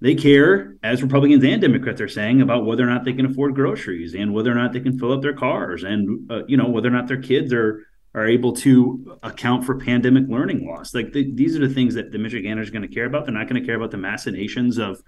They 0.00 0.14
care, 0.14 0.76
as 0.82 1.02
Republicans 1.02 1.42
and 1.42 1.60
Democrats 1.60 2.02
are 2.02 2.08
saying, 2.08 2.42
about 2.42 2.66
whether 2.66 2.82
or 2.82 2.90
not 2.90 3.04
they 3.04 3.14
can 3.14 3.24
afford 3.24 3.54
groceries 3.54 4.14
and 4.14 4.34
whether 4.34 4.52
or 4.52 4.54
not 4.54 4.74
they 4.74 4.80
can 4.80 4.98
fill 4.98 5.12
up 5.12 5.22
their 5.22 5.32
cars 5.32 5.84
and 5.84 6.30
uh, 6.30 6.44
you 6.46 6.56
know 6.56 6.68
whether 6.68 6.88
or 6.88 6.92
not 6.92 7.08
their 7.08 7.20
kids 7.20 7.52
are 7.52 7.86
are 8.16 8.26
able 8.26 8.52
to 8.52 9.18
account 9.22 9.64
for 9.64 9.78
pandemic 9.78 10.24
learning 10.28 10.66
loss. 10.66 10.94
Like 10.94 11.12
the, 11.12 11.30
these 11.32 11.54
are 11.54 11.60
the 11.60 11.72
things 11.72 11.94
that 11.94 12.10
the 12.10 12.18
Michiganders 12.18 12.68
are 12.68 12.72
going 12.72 12.88
to 12.88 12.92
care 12.92 13.04
about. 13.04 13.26
They're 13.26 13.34
not 13.34 13.46
going 13.48 13.60
to 13.60 13.66
care 13.66 13.76
about 13.76 13.90
the 13.90 13.98
machinations 13.98 14.78
of, 14.78 15.02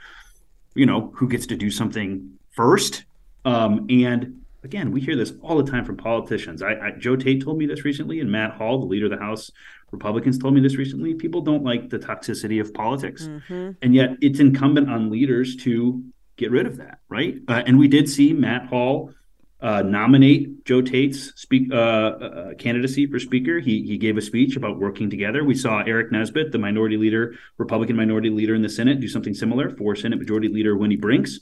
you 0.74 0.84
know, 0.84 1.10
who 1.16 1.26
gets 1.26 1.46
to 1.46 1.56
do 1.56 1.70
something 1.70 2.38
first. 2.50 3.06
Um, 3.46 3.86
and 3.88 4.42
again, 4.62 4.92
we 4.92 5.00
hear 5.00 5.16
this 5.16 5.32
all 5.40 5.56
the 5.56 5.68
time 5.68 5.86
from 5.86 5.96
politicians. 5.96 6.62
I, 6.62 6.72
I, 6.74 6.90
Joe 6.98 7.16
Tate 7.16 7.42
told 7.42 7.56
me 7.56 7.64
this 7.64 7.82
recently, 7.82 8.20
and 8.20 8.30
Matt 8.30 8.52
Hall, 8.52 8.78
the 8.78 8.86
leader 8.86 9.06
of 9.06 9.12
the 9.12 9.18
House 9.18 9.50
Republicans, 9.90 10.38
told 10.38 10.52
me 10.52 10.60
this 10.60 10.76
recently. 10.76 11.14
People 11.14 11.40
don't 11.40 11.64
like 11.64 11.88
the 11.88 11.98
toxicity 11.98 12.60
of 12.60 12.74
politics, 12.74 13.22
mm-hmm. 13.24 13.70
and 13.80 13.94
yet 13.94 14.10
it's 14.20 14.38
incumbent 14.38 14.90
on 14.90 15.10
leaders 15.10 15.56
to 15.56 16.04
get 16.36 16.50
rid 16.50 16.66
of 16.66 16.76
that, 16.76 16.98
right? 17.08 17.38
Uh, 17.48 17.62
and 17.66 17.78
we 17.78 17.88
did 17.88 18.06
see 18.08 18.34
Matt 18.34 18.66
Hall 18.66 19.14
uh, 19.60 19.82
nominate 19.82 20.64
Joe 20.64 20.82
Tate's 20.82 21.32
speak, 21.40 21.72
uh, 21.72 21.76
uh, 21.76 22.54
candidacy 22.54 23.06
for 23.06 23.18
Speaker. 23.18 23.58
He 23.58 23.82
he 23.82 23.98
gave 23.98 24.16
a 24.16 24.22
speech 24.22 24.56
about 24.56 24.78
working 24.78 25.10
together. 25.10 25.44
We 25.44 25.54
saw 25.54 25.82
Aric 25.82 26.12
Nesbitt, 26.12 26.52
the 26.52 26.58
minority 26.58 26.96
leader, 26.96 27.34
Republican 27.56 27.96
minority 27.96 28.30
leader 28.30 28.54
in 28.54 28.62
the 28.62 28.68
Senate, 28.68 29.00
do 29.00 29.08
something 29.08 29.34
similar 29.34 29.70
for 29.70 29.96
Senate 29.96 30.18
Majority 30.18 30.48
Leader 30.48 30.76
Winnie 30.76 30.96
Brinks. 30.96 31.40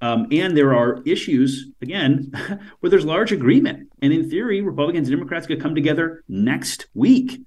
Um, 0.00 0.26
and 0.32 0.56
there 0.56 0.74
are 0.74 1.00
issues 1.06 1.70
again 1.80 2.32
where 2.80 2.90
there's 2.90 3.04
large 3.04 3.32
agreement, 3.32 3.88
and 4.00 4.12
in 4.12 4.30
theory, 4.30 4.60
Republicans 4.60 5.08
and 5.08 5.16
Democrats 5.16 5.46
could 5.46 5.60
come 5.60 5.74
together 5.74 6.24
next 6.28 6.86
week 6.94 7.40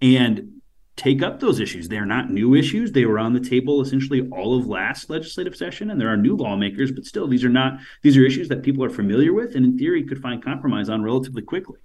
and 0.00 0.57
take 0.98 1.22
up 1.22 1.40
those 1.40 1.60
issues. 1.60 1.88
They 1.88 1.96
are 1.96 2.04
not 2.04 2.30
new 2.30 2.54
issues. 2.54 2.92
They 2.92 3.06
were 3.06 3.18
on 3.18 3.32
the 3.32 3.40
table 3.40 3.80
essentially 3.80 4.28
all 4.30 4.58
of 4.58 4.66
last 4.66 5.08
legislative 5.08 5.56
session, 5.56 5.90
and 5.90 6.00
there 6.00 6.12
are 6.12 6.16
new 6.16 6.36
lawmakers, 6.36 6.92
but 6.92 7.06
still, 7.06 7.26
these 7.26 7.44
are 7.44 7.48
not 7.48 7.78
these 8.02 8.16
are 8.16 8.26
issues 8.26 8.48
that 8.48 8.62
people 8.62 8.84
are 8.84 8.90
familiar 8.90 9.32
with, 9.32 9.54
and 9.54 9.64
in 9.64 9.78
theory 9.78 10.04
could 10.04 10.20
find 10.20 10.44
compromise 10.44 10.88
on 10.88 11.02
relatively 11.02 11.42
quickly. 11.42 11.78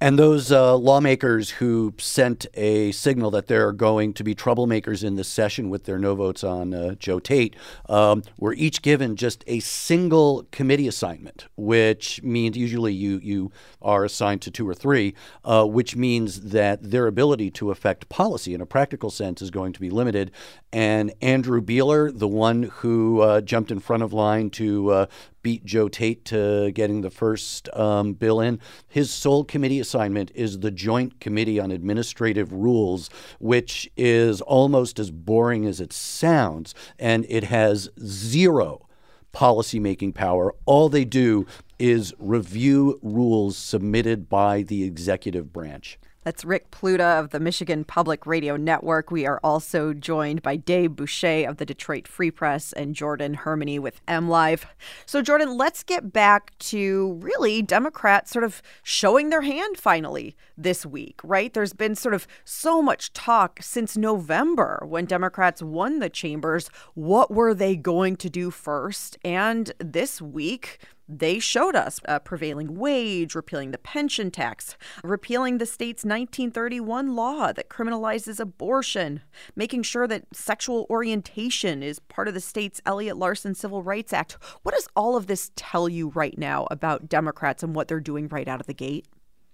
And 0.00 0.16
those 0.16 0.52
uh, 0.52 0.76
lawmakers 0.76 1.50
who 1.50 1.92
sent 1.98 2.46
a 2.54 2.92
signal 2.92 3.32
that 3.32 3.48
there 3.48 3.66
are 3.66 3.72
going 3.72 4.12
to 4.14 4.22
be 4.22 4.32
troublemakers 4.32 5.02
in 5.02 5.16
this 5.16 5.26
session 5.26 5.70
with 5.70 5.86
their 5.86 5.98
no 5.98 6.14
votes 6.14 6.44
on 6.44 6.72
uh, 6.72 6.94
Joe 6.94 7.18
Tate 7.18 7.56
um, 7.88 8.22
were 8.38 8.54
each 8.54 8.82
given 8.82 9.16
just 9.16 9.42
a 9.48 9.58
single 9.58 10.46
committee 10.52 10.86
assignment, 10.86 11.46
which 11.56 12.22
means 12.22 12.56
usually 12.56 12.92
you 12.92 13.18
you 13.24 13.50
are 13.82 14.04
assigned 14.04 14.40
to 14.42 14.52
two 14.52 14.68
or 14.68 14.74
three, 14.74 15.14
uh, 15.44 15.64
which 15.64 15.96
means 15.96 16.50
that 16.50 16.80
their 16.80 17.08
ability 17.08 17.50
to 17.50 17.72
affect 17.72 18.08
policy 18.08 18.54
in 18.54 18.60
a 18.60 18.66
practical 18.66 19.10
sense 19.10 19.42
is 19.42 19.50
going 19.50 19.72
to 19.72 19.80
be 19.80 19.90
limited. 19.90 20.30
And 20.72 21.12
Andrew 21.20 21.60
Beeler, 21.60 22.16
the 22.16 22.28
one 22.28 22.64
who 22.64 23.20
uh, 23.22 23.40
jumped 23.40 23.72
in 23.72 23.80
front 23.80 24.04
of 24.04 24.12
line 24.12 24.50
to 24.50 24.90
uh, 24.90 25.06
beat 25.48 25.64
Joe 25.64 25.88
Tate 25.88 26.26
to 26.26 26.70
getting 26.72 27.00
the 27.00 27.08
first 27.08 27.70
um, 27.74 28.12
bill 28.12 28.38
in. 28.38 28.60
His 28.86 29.10
sole 29.10 29.44
committee 29.44 29.80
assignment 29.80 30.30
is 30.34 30.58
the 30.58 30.70
Joint 30.70 31.20
Committee 31.20 31.58
on 31.58 31.70
Administrative 31.70 32.52
Rules, 32.52 33.08
which 33.40 33.90
is 33.96 34.42
almost 34.42 34.98
as 34.98 35.10
boring 35.10 35.64
as 35.64 35.80
it 35.80 35.90
sounds, 35.90 36.74
and 36.98 37.24
it 37.30 37.44
has 37.44 37.88
zero 37.98 38.86
policymaking 39.32 40.14
power. 40.14 40.54
All 40.66 40.90
they 40.90 41.06
do 41.06 41.46
is 41.78 42.12
review 42.18 42.98
rules 43.02 43.56
submitted 43.56 44.28
by 44.28 44.60
the 44.60 44.84
executive 44.84 45.50
branch. 45.50 45.98
That's 46.24 46.44
Rick 46.44 46.70
Pluta 46.72 47.20
of 47.20 47.30
the 47.30 47.38
Michigan 47.38 47.84
Public 47.84 48.26
Radio 48.26 48.56
Network. 48.56 49.10
We 49.10 49.24
are 49.24 49.38
also 49.44 49.94
joined 49.94 50.42
by 50.42 50.56
Dave 50.56 50.96
Boucher 50.96 51.48
of 51.48 51.58
the 51.58 51.64
Detroit 51.64 52.08
Free 52.08 52.32
Press 52.32 52.72
and 52.72 52.94
Jordan 52.94 53.36
Hermani 53.36 53.78
with 53.78 54.04
MLive. 54.06 54.64
So, 55.06 55.22
Jordan, 55.22 55.56
let's 55.56 55.84
get 55.84 56.12
back 56.12 56.58
to 56.58 57.18
really 57.22 57.62
Democrats 57.62 58.32
sort 58.32 58.44
of 58.44 58.60
showing 58.82 59.30
their 59.30 59.42
hand 59.42 59.78
finally 59.78 60.36
this 60.56 60.84
week, 60.84 61.20
right? 61.22 61.54
There's 61.54 61.72
been 61.72 61.94
sort 61.94 62.14
of 62.14 62.26
so 62.44 62.82
much 62.82 63.12
talk 63.12 63.60
since 63.62 63.96
November 63.96 64.84
when 64.86 65.04
Democrats 65.04 65.62
won 65.62 66.00
the 66.00 66.10
chambers. 66.10 66.68
What 66.94 67.30
were 67.30 67.54
they 67.54 67.76
going 67.76 68.16
to 68.16 68.28
do 68.28 68.50
first? 68.50 69.16
And 69.24 69.72
this 69.78 70.20
week, 70.20 70.80
they 71.08 71.38
showed 71.38 71.74
us 71.74 72.00
a 72.04 72.20
prevailing 72.20 72.76
wage, 72.76 73.34
repealing 73.34 73.70
the 73.70 73.78
pension 73.78 74.30
tax, 74.30 74.76
repealing 75.02 75.58
the 75.58 75.66
state's 75.66 76.04
1931 76.04 77.14
law 77.14 77.52
that 77.52 77.70
criminalizes 77.70 78.38
abortion, 78.38 79.22
making 79.56 79.82
sure 79.82 80.06
that 80.06 80.24
sexual 80.32 80.86
orientation 80.90 81.82
is 81.82 81.98
part 81.98 82.28
of 82.28 82.34
the 82.34 82.40
state's 82.40 82.80
Elliott 82.84 83.16
Larsen 83.16 83.54
Civil 83.54 83.82
Rights 83.82 84.12
Act. 84.12 84.36
What 84.62 84.74
does 84.74 84.88
all 84.94 85.16
of 85.16 85.26
this 85.26 85.50
tell 85.56 85.88
you 85.88 86.10
right 86.10 86.36
now 86.36 86.66
about 86.70 87.08
Democrats 87.08 87.62
and 87.62 87.74
what 87.74 87.88
they're 87.88 88.00
doing 88.00 88.28
right 88.28 88.48
out 88.48 88.60
of 88.60 88.66
the 88.66 88.74
gate? 88.74 89.06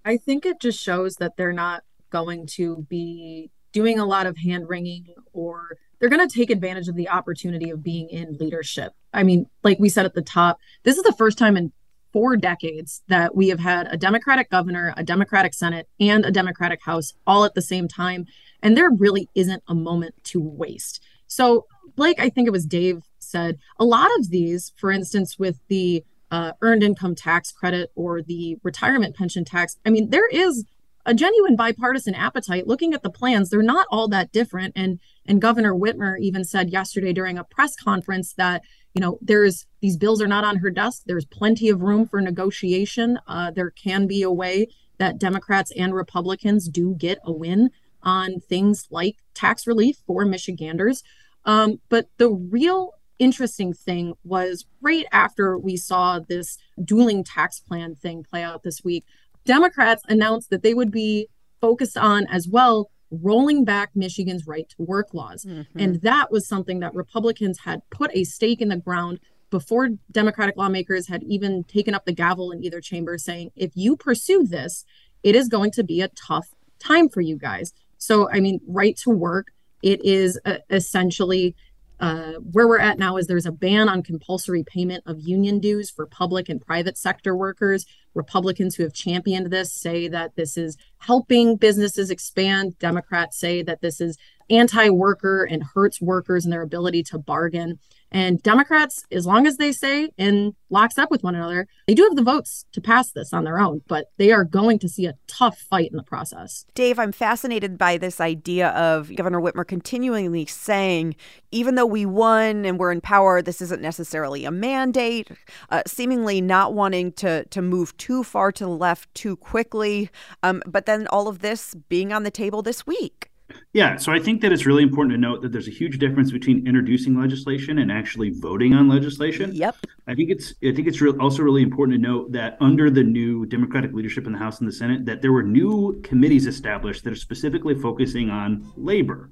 I 0.04 0.16
think 0.16 0.44
it 0.44 0.60
just 0.60 0.82
shows 0.82 1.16
that 1.16 1.36
they're 1.36 1.52
not 1.52 1.84
going 2.10 2.46
to 2.46 2.84
be 2.88 3.50
doing 3.72 3.98
a 3.98 4.04
lot 4.04 4.26
of 4.26 4.36
hand 4.38 4.68
wringing 4.68 5.06
or 5.32 5.76
they're 6.04 6.14
going 6.14 6.28
to 6.28 6.38
take 6.38 6.50
advantage 6.50 6.88
of 6.88 6.96
the 6.96 7.08
opportunity 7.08 7.70
of 7.70 7.82
being 7.82 8.10
in 8.10 8.36
leadership. 8.36 8.92
I 9.14 9.22
mean, 9.22 9.46
like 9.62 9.78
we 9.78 9.88
said 9.88 10.04
at 10.04 10.12
the 10.12 10.20
top, 10.20 10.58
this 10.82 10.98
is 10.98 11.02
the 11.02 11.14
first 11.14 11.38
time 11.38 11.56
in 11.56 11.72
four 12.12 12.36
decades 12.36 13.00
that 13.08 13.34
we 13.34 13.48
have 13.48 13.58
had 13.58 13.86
a 13.90 13.96
Democratic 13.96 14.50
governor, 14.50 14.92
a 14.98 15.02
Democratic 15.02 15.54
Senate, 15.54 15.88
and 15.98 16.26
a 16.26 16.30
Democratic 16.30 16.82
House 16.82 17.14
all 17.26 17.46
at 17.46 17.54
the 17.54 17.62
same 17.62 17.88
time. 17.88 18.26
And 18.62 18.76
there 18.76 18.90
really 18.90 19.30
isn't 19.34 19.62
a 19.66 19.74
moment 19.74 20.14
to 20.24 20.42
waste. 20.42 21.00
So, 21.26 21.64
like 21.96 22.20
I 22.20 22.28
think 22.28 22.46
it 22.46 22.52
was 22.52 22.66
Dave 22.66 23.04
said, 23.18 23.56
a 23.78 23.86
lot 23.86 24.10
of 24.18 24.28
these, 24.28 24.74
for 24.76 24.90
instance, 24.90 25.38
with 25.38 25.58
the 25.68 26.04
uh, 26.30 26.52
earned 26.60 26.82
income 26.82 27.14
tax 27.14 27.50
credit 27.50 27.92
or 27.94 28.20
the 28.20 28.58
retirement 28.62 29.16
pension 29.16 29.42
tax, 29.42 29.78
I 29.86 29.88
mean, 29.88 30.10
there 30.10 30.28
is 30.28 30.66
a 31.06 31.14
genuine 31.14 31.56
bipartisan 31.56 32.14
appetite 32.14 32.66
looking 32.66 32.94
at 32.94 33.02
the 33.02 33.10
plans 33.10 33.50
they're 33.50 33.62
not 33.62 33.86
all 33.90 34.08
that 34.08 34.32
different. 34.32 34.72
And 34.76 35.00
and 35.26 35.40
governor 35.40 35.74
whitmer 35.74 36.18
even 36.18 36.44
said 36.44 36.70
yesterday 36.70 37.12
during 37.12 37.38
a 37.38 37.44
press 37.44 37.76
conference 37.76 38.34
that 38.34 38.62
you 38.94 39.00
know 39.00 39.18
there's 39.20 39.66
these 39.80 39.96
bills 39.96 40.22
are 40.22 40.28
not 40.28 40.44
on 40.44 40.58
her 40.58 40.70
desk. 40.70 41.02
There's 41.06 41.26
plenty 41.26 41.68
of 41.68 41.82
room 41.82 42.06
for 42.06 42.20
negotiation. 42.20 43.18
Uh, 43.26 43.50
there 43.50 43.70
can 43.70 44.06
be 44.06 44.22
a 44.22 44.32
way 44.32 44.68
that 44.98 45.18
democrats 45.18 45.72
and 45.76 45.94
republicans 45.94 46.68
do 46.68 46.94
get 46.94 47.18
a 47.24 47.32
win 47.32 47.70
on 48.02 48.38
things 48.38 48.86
like 48.90 49.16
tax 49.34 49.66
relief 49.66 49.96
for 50.06 50.24
michiganders. 50.24 51.02
Um, 51.44 51.80
but 51.88 52.08
the 52.18 52.30
real 52.30 52.92
interesting 53.18 53.72
thing 53.72 54.14
was 54.24 54.66
right 54.80 55.06
after 55.12 55.56
we 55.58 55.76
saw 55.76 56.18
this 56.18 56.58
dueling 56.82 57.24
tax 57.24 57.60
plan 57.60 57.94
thing 57.94 58.24
play 58.24 58.42
out 58.42 58.62
this 58.62 58.82
week 58.82 59.04
Democrats 59.44 60.02
announced 60.08 60.50
that 60.50 60.62
they 60.62 60.74
would 60.74 60.90
be 60.90 61.28
focused 61.60 61.96
on 61.96 62.26
as 62.28 62.48
well 62.48 62.90
rolling 63.10 63.64
back 63.64 63.90
Michigan's 63.94 64.46
right 64.46 64.68
to 64.70 64.76
work 64.78 65.14
laws. 65.14 65.44
Mm-hmm. 65.44 65.78
And 65.78 66.02
that 66.02 66.30
was 66.30 66.48
something 66.48 66.80
that 66.80 66.94
Republicans 66.94 67.60
had 67.60 67.80
put 67.90 68.10
a 68.14 68.24
stake 68.24 68.60
in 68.60 68.68
the 68.68 68.76
ground 68.76 69.20
before 69.50 69.90
Democratic 70.10 70.56
lawmakers 70.56 71.06
had 71.08 71.22
even 71.22 71.64
taken 71.64 71.94
up 71.94 72.04
the 72.06 72.12
gavel 72.12 72.50
in 72.50 72.64
either 72.64 72.80
chamber, 72.80 73.16
saying, 73.18 73.50
if 73.54 73.70
you 73.74 73.96
pursue 73.96 74.44
this, 74.44 74.84
it 75.22 75.36
is 75.36 75.48
going 75.48 75.70
to 75.72 75.84
be 75.84 76.00
a 76.00 76.08
tough 76.08 76.48
time 76.80 77.08
for 77.08 77.20
you 77.20 77.36
guys. 77.36 77.72
So, 77.98 78.28
I 78.30 78.40
mean, 78.40 78.60
right 78.66 78.96
to 78.98 79.10
work, 79.10 79.52
it 79.82 80.04
is 80.04 80.40
uh, 80.44 80.58
essentially 80.70 81.54
uh, 82.00 82.32
where 82.52 82.66
we're 82.66 82.78
at 82.78 82.98
now 82.98 83.16
is 83.16 83.26
there's 83.26 83.46
a 83.46 83.52
ban 83.52 83.88
on 83.88 84.02
compulsory 84.02 84.64
payment 84.64 85.02
of 85.06 85.20
union 85.20 85.60
dues 85.60 85.90
for 85.90 86.06
public 86.06 86.48
and 86.48 86.60
private 86.60 86.98
sector 86.98 87.36
workers. 87.36 87.86
Republicans 88.14 88.74
who 88.74 88.82
have 88.82 88.92
championed 88.92 89.50
this 89.50 89.72
say 89.72 90.08
that 90.08 90.34
this 90.36 90.56
is 90.56 90.76
helping 90.98 91.56
businesses 91.56 92.10
expand. 92.10 92.78
Democrats 92.78 93.38
say 93.38 93.62
that 93.62 93.80
this 93.80 94.00
is 94.00 94.16
anti 94.50 94.88
worker 94.90 95.44
and 95.44 95.62
hurts 95.74 96.00
workers 96.00 96.44
and 96.44 96.52
their 96.52 96.62
ability 96.62 97.02
to 97.02 97.18
bargain. 97.18 97.78
And 98.14 98.40
Democrats, 98.44 99.04
as 99.10 99.26
long 99.26 99.44
as 99.44 99.56
they 99.56 99.72
stay 99.72 100.08
in 100.16 100.54
lockstep 100.70 101.10
with 101.10 101.24
one 101.24 101.34
another, 101.34 101.66
they 101.88 101.94
do 101.94 102.04
have 102.04 102.14
the 102.14 102.22
votes 102.22 102.64
to 102.70 102.80
pass 102.80 103.10
this 103.10 103.32
on 103.32 103.42
their 103.42 103.58
own, 103.58 103.82
but 103.88 104.06
they 104.18 104.30
are 104.30 104.44
going 104.44 104.78
to 104.78 104.88
see 104.88 105.06
a 105.06 105.14
tough 105.26 105.58
fight 105.58 105.90
in 105.90 105.96
the 105.96 106.04
process. 106.04 106.64
Dave, 106.74 107.00
I'm 107.00 107.10
fascinated 107.10 107.76
by 107.76 107.98
this 107.98 108.20
idea 108.20 108.68
of 108.68 109.14
Governor 109.16 109.40
Whitmer 109.40 109.66
continually 109.66 110.46
saying, 110.46 111.16
even 111.50 111.74
though 111.74 111.84
we 111.86 112.06
won 112.06 112.64
and 112.64 112.78
we're 112.78 112.92
in 112.92 113.00
power, 113.00 113.42
this 113.42 113.60
isn't 113.60 113.82
necessarily 113.82 114.44
a 114.44 114.52
mandate, 114.52 115.28
uh, 115.70 115.82
seemingly 115.84 116.40
not 116.40 116.72
wanting 116.72 117.10
to, 117.14 117.44
to 117.46 117.60
move 117.60 117.96
too 117.96 118.22
far 118.22 118.52
to 118.52 118.64
the 118.64 118.70
left 118.70 119.12
too 119.16 119.34
quickly. 119.34 120.08
Um, 120.44 120.62
but 120.66 120.86
then 120.86 121.08
all 121.08 121.26
of 121.26 121.40
this 121.40 121.74
being 121.88 122.12
on 122.12 122.22
the 122.22 122.30
table 122.30 122.62
this 122.62 122.86
week. 122.86 123.32
Yeah, 123.72 123.96
so 123.96 124.12
I 124.12 124.20
think 124.20 124.40
that 124.42 124.52
it's 124.52 124.66
really 124.66 124.82
important 124.82 125.12
to 125.14 125.18
note 125.18 125.42
that 125.42 125.52
there's 125.52 125.68
a 125.68 125.72
huge 125.72 125.98
difference 125.98 126.30
between 126.30 126.66
introducing 126.66 127.18
legislation 127.18 127.78
and 127.78 127.90
actually 127.90 128.30
voting 128.30 128.72
on 128.72 128.88
legislation. 128.88 129.54
Yep. 129.54 129.76
I 130.06 130.14
think 130.14 130.30
it's 130.30 130.54
I 130.62 130.72
think 130.72 130.86
it's 130.86 131.00
re- 131.00 131.12
also 131.20 131.42
really 131.42 131.62
important 131.62 132.00
to 132.00 132.08
note 132.08 132.32
that 132.32 132.56
under 132.60 132.88
the 132.88 133.02
new 133.02 133.46
Democratic 133.46 133.92
leadership 133.92 134.26
in 134.26 134.32
the 134.32 134.38
House 134.38 134.60
and 134.60 134.68
the 134.68 134.72
Senate, 134.72 135.04
that 135.06 135.22
there 135.22 135.32
were 135.32 135.42
new 135.42 136.00
committees 136.02 136.46
established 136.46 137.04
that 137.04 137.12
are 137.12 137.16
specifically 137.16 137.74
focusing 137.74 138.30
on 138.30 138.72
labor. 138.76 139.30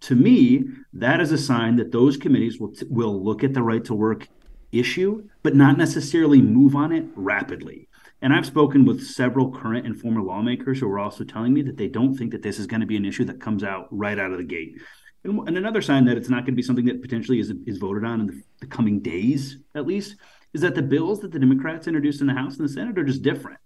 To 0.00 0.14
me, 0.14 0.64
that 0.92 1.20
is 1.20 1.32
a 1.32 1.38
sign 1.38 1.76
that 1.76 1.92
those 1.92 2.16
committees 2.16 2.58
will 2.58 2.72
t- 2.72 2.86
will 2.90 3.22
look 3.22 3.44
at 3.44 3.54
the 3.54 3.62
right 3.62 3.84
to 3.84 3.94
work 3.94 4.28
issue, 4.72 5.28
but 5.42 5.54
not 5.54 5.78
necessarily 5.78 6.42
move 6.42 6.74
on 6.76 6.92
it 6.92 7.06
rapidly. 7.14 7.88
And 8.22 8.32
I've 8.32 8.46
spoken 8.46 8.84
with 8.84 9.06
several 9.06 9.50
current 9.50 9.86
and 9.86 10.00
former 10.00 10.22
lawmakers 10.22 10.80
who 10.80 10.88
are 10.90 10.98
also 10.98 11.24
telling 11.24 11.52
me 11.52 11.62
that 11.62 11.76
they 11.76 11.88
don't 11.88 12.16
think 12.16 12.32
that 12.32 12.42
this 12.42 12.58
is 12.58 12.66
going 12.66 12.80
to 12.80 12.86
be 12.86 12.96
an 12.96 13.04
issue 13.04 13.24
that 13.26 13.40
comes 13.40 13.62
out 13.62 13.88
right 13.90 14.18
out 14.18 14.32
of 14.32 14.38
the 14.38 14.44
gate. 14.44 14.76
And, 15.24 15.46
and 15.46 15.56
another 15.56 15.82
sign 15.82 16.06
that 16.06 16.16
it's 16.16 16.28
not 16.28 16.40
going 16.40 16.54
to 16.54 16.56
be 16.56 16.62
something 16.62 16.86
that 16.86 17.02
potentially 17.02 17.40
is, 17.40 17.52
is 17.66 17.78
voted 17.78 18.04
on 18.04 18.20
in 18.20 18.26
the, 18.28 18.42
the 18.60 18.66
coming 18.66 19.00
days, 19.00 19.58
at 19.74 19.86
least, 19.86 20.16
is 20.54 20.62
that 20.62 20.74
the 20.74 20.82
bills 20.82 21.20
that 21.20 21.32
the 21.32 21.38
Democrats 21.38 21.86
introduced 21.86 22.20
in 22.20 22.26
the 22.26 22.32
House 22.32 22.56
and 22.56 22.66
the 22.66 22.72
Senate 22.72 22.98
are 22.98 23.04
just 23.04 23.22
different. 23.22 23.58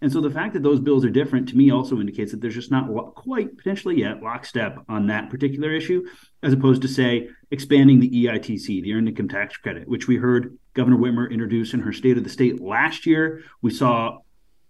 And 0.00 0.12
so 0.12 0.20
the 0.20 0.30
fact 0.30 0.52
that 0.52 0.62
those 0.62 0.80
bills 0.80 1.04
are 1.04 1.10
different 1.10 1.48
to 1.48 1.56
me 1.56 1.70
also 1.70 1.98
indicates 1.98 2.30
that 2.32 2.40
there's 2.40 2.54
just 2.54 2.70
not 2.70 2.88
quite 3.14 3.56
potentially 3.56 4.00
yet 4.00 4.22
lockstep 4.22 4.78
on 4.88 5.06
that 5.06 5.30
particular 5.30 5.72
issue, 5.72 6.04
as 6.42 6.52
opposed 6.52 6.82
to, 6.82 6.88
say, 6.88 7.28
expanding 7.50 8.00
the 8.00 8.10
EITC, 8.10 8.82
the 8.82 8.92
Earned 8.92 9.08
Income 9.08 9.28
Tax 9.28 9.56
Credit, 9.56 9.88
which 9.88 10.06
we 10.06 10.16
heard 10.16 10.58
Governor 10.74 10.98
Whitmer 10.98 11.30
introduce 11.30 11.72
in 11.72 11.80
her 11.80 11.92
State 11.92 12.18
of 12.18 12.24
the 12.24 12.30
State 12.30 12.60
last 12.60 13.06
year. 13.06 13.42
We 13.62 13.70
saw 13.70 14.18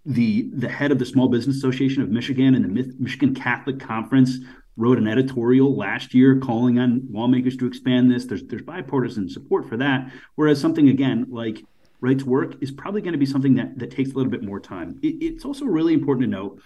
the 0.05 0.49
the 0.53 0.69
head 0.69 0.91
of 0.91 0.99
the 0.99 1.05
Small 1.05 1.27
Business 1.27 1.57
Association 1.57 2.03
of 2.03 2.09
Michigan 2.09 2.55
and 2.55 2.63
the 2.63 2.93
Michigan 2.99 3.33
Catholic 3.33 3.79
Conference 3.79 4.37
wrote 4.77 4.97
an 4.97 5.07
editorial 5.07 5.75
last 5.75 6.13
year 6.13 6.39
calling 6.39 6.77
on 6.79 7.07
lawmakers 7.09 7.57
to 7.57 7.65
expand 7.65 8.11
this. 8.11 8.25
There's 8.25 8.43
there's 8.43 8.61
bipartisan 8.61 9.29
support 9.29 9.67
for 9.67 9.77
that. 9.77 10.11
Whereas 10.35 10.61
something 10.61 10.89
again 10.89 11.25
like 11.29 11.65
right 12.01 12.19
to 12.19 12.25
work 12.25 12.55
is 12.61 12.71
probably 12.71 13.01
going 13.01 13.13
to 13.13 13.19
be 13.19 13.25
something 13.25 13.55
that 13.55 13.79
that 13.79 13.91
takes 13.91 14.11
a 14.11 14.13
little 14.13 14.31
bit 14.31 14.43
more 14.43 14.59
time. 14.59 14.99
It, 15.01 15.15
it's 15.21 15.45
also 15.45 15.65
really 15.65 15.93
important 15.93 16.25
to 16.25 16.29
note 16.29 16.61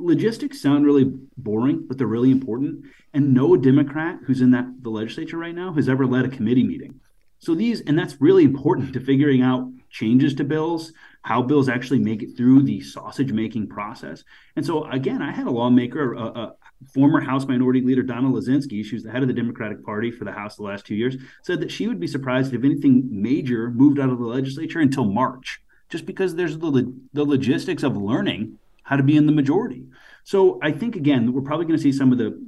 logistics 0.00 0.60
sound 0.60 0.86
really 0.86 1.04
boring, 1.36 1.86
but 1.86 1.98
they're 1.98 2.06
really 2.06 2.30
important. 2.30 2.84
And 3.12 3.34
no 3.34 3.56
Democrat 3.56 4.18
who's 4.24 4.40
in 4.40 4.50
that 4.52 4.66
the 4.82 4.90
legislature 4.90 5.36
right 5.36 5.54
now 5.54 5.72
has 5.74 5.88
ever 5.88 6.06
led 6.06 6.24
a 6.24 6.28
committee 6.28 6.64
meeting. 6.64 7.00
So 7.38 7.54
these, 7.54 7.80
and 7.82 7.98
that's 7.98 8.20
really 8.20 8.44
important 8.44 8.92
to 8.92 9.00
figuring 9.00 9.42
out 9.42 9.70
changes 9.90 10.34
to 10.34 10.44
bills, 10.44 10.92
how 11.22 11.42
bills 11.42 11.68
actually 11.68 11.98
make 11.98 12.22
it 12.22 12.36
through 12.36 12.62
the 12.62 12.80
sausage 12.80 13.32
making 13.32 13.68
process. 13.68 14.24
And 14.56 14.64
so 14.64 14.84
again, 14.84 15.22
I 15.22 15.32
had 15.32 15.46
a 15.46 15.50
lawmaker, 15.50 16.14
a, 16.14 16.22
a 16.24 16.54
former 16.92 17.20
House 17.20 17.46
Minority 17.46 17.80
Leader 17.80 18.02
Donna 18.02 18.28
Lasinski, 18.28 18.84
she 18.84 18.94
was 18.94 19.04
the 19.04 19.10
head 19.10 19.22
of 19.22 19.28
the 19.28 19.34
Democratic 19.34 19.84
Party 19.84 20.10
for 20.10 20.24
the 20.24 20.32
House 20.32 20.56
the 20.56 20.62
last 20.62 20.86
two 20.86 20.94
years, 20.94 21.16
said 21.42 21.60
that 21.60 21.70
she 21.70 21.86
would 21.86 22.00
be 22.00 22.06
surprised 22.06 22.54
if 22.54 22.64
anything 22.64 23.08
major 23.10 23.70
moved 23.70 23.98
out 23.98 24.10
of 24.10 24.18
the 24.18 24.24
legislature 24.24 24.80
until 24.80 25.04
March, 25.04 25.62
just 25.88 26.06
because 26.06 26.34
there's 26.34 26.58
the, 26.58 26.92
the 27.12 27.24
logistics 27.24 27.82
of 27.82 27.96
learning 27.96 28.58
how 28.82 28.96
to 28.96 29.02
be 29.02 29.16
in 29.16 29.26
the 29.26 29.32
majority. 29.32 29.84
So 30.24 30.58
I 30.62 30.72
think 30.72 30.96
again, 30.96 31.32
we're 31.32 31.42
probably 31.42 31.66
going 31.66 31.76
to 31.76 31.82
see 31.82 31.92
some 31.92 32.12
of 32.12 32.18
the 32.18 32.38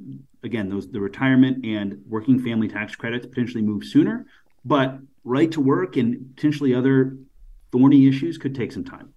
again 0.43 0.69
those 0.69 0.91
the 0.91 0.99
retirement 0.99 1.65
and 1.65 2.01
working 2.07 2.39
family 2.39 2.67
tax 2.67 2.95
credits 2.95 3.25
potentially 3.25 3.63
move 3.63 3.83
sooner, 3.83 4.25
but 4.65 4.99
right 5.23 5.51
to 5.51 5.61
work 5.61 5.95
and 5.95 6.35
potentially 6.35 6.73
other 6.73 7.17
thorny 7.71 8.07
issues 8.07 8.37
could 8.37 8.53
take 8.53 8.71
some 8.71 8.83
time. 8.83 9.13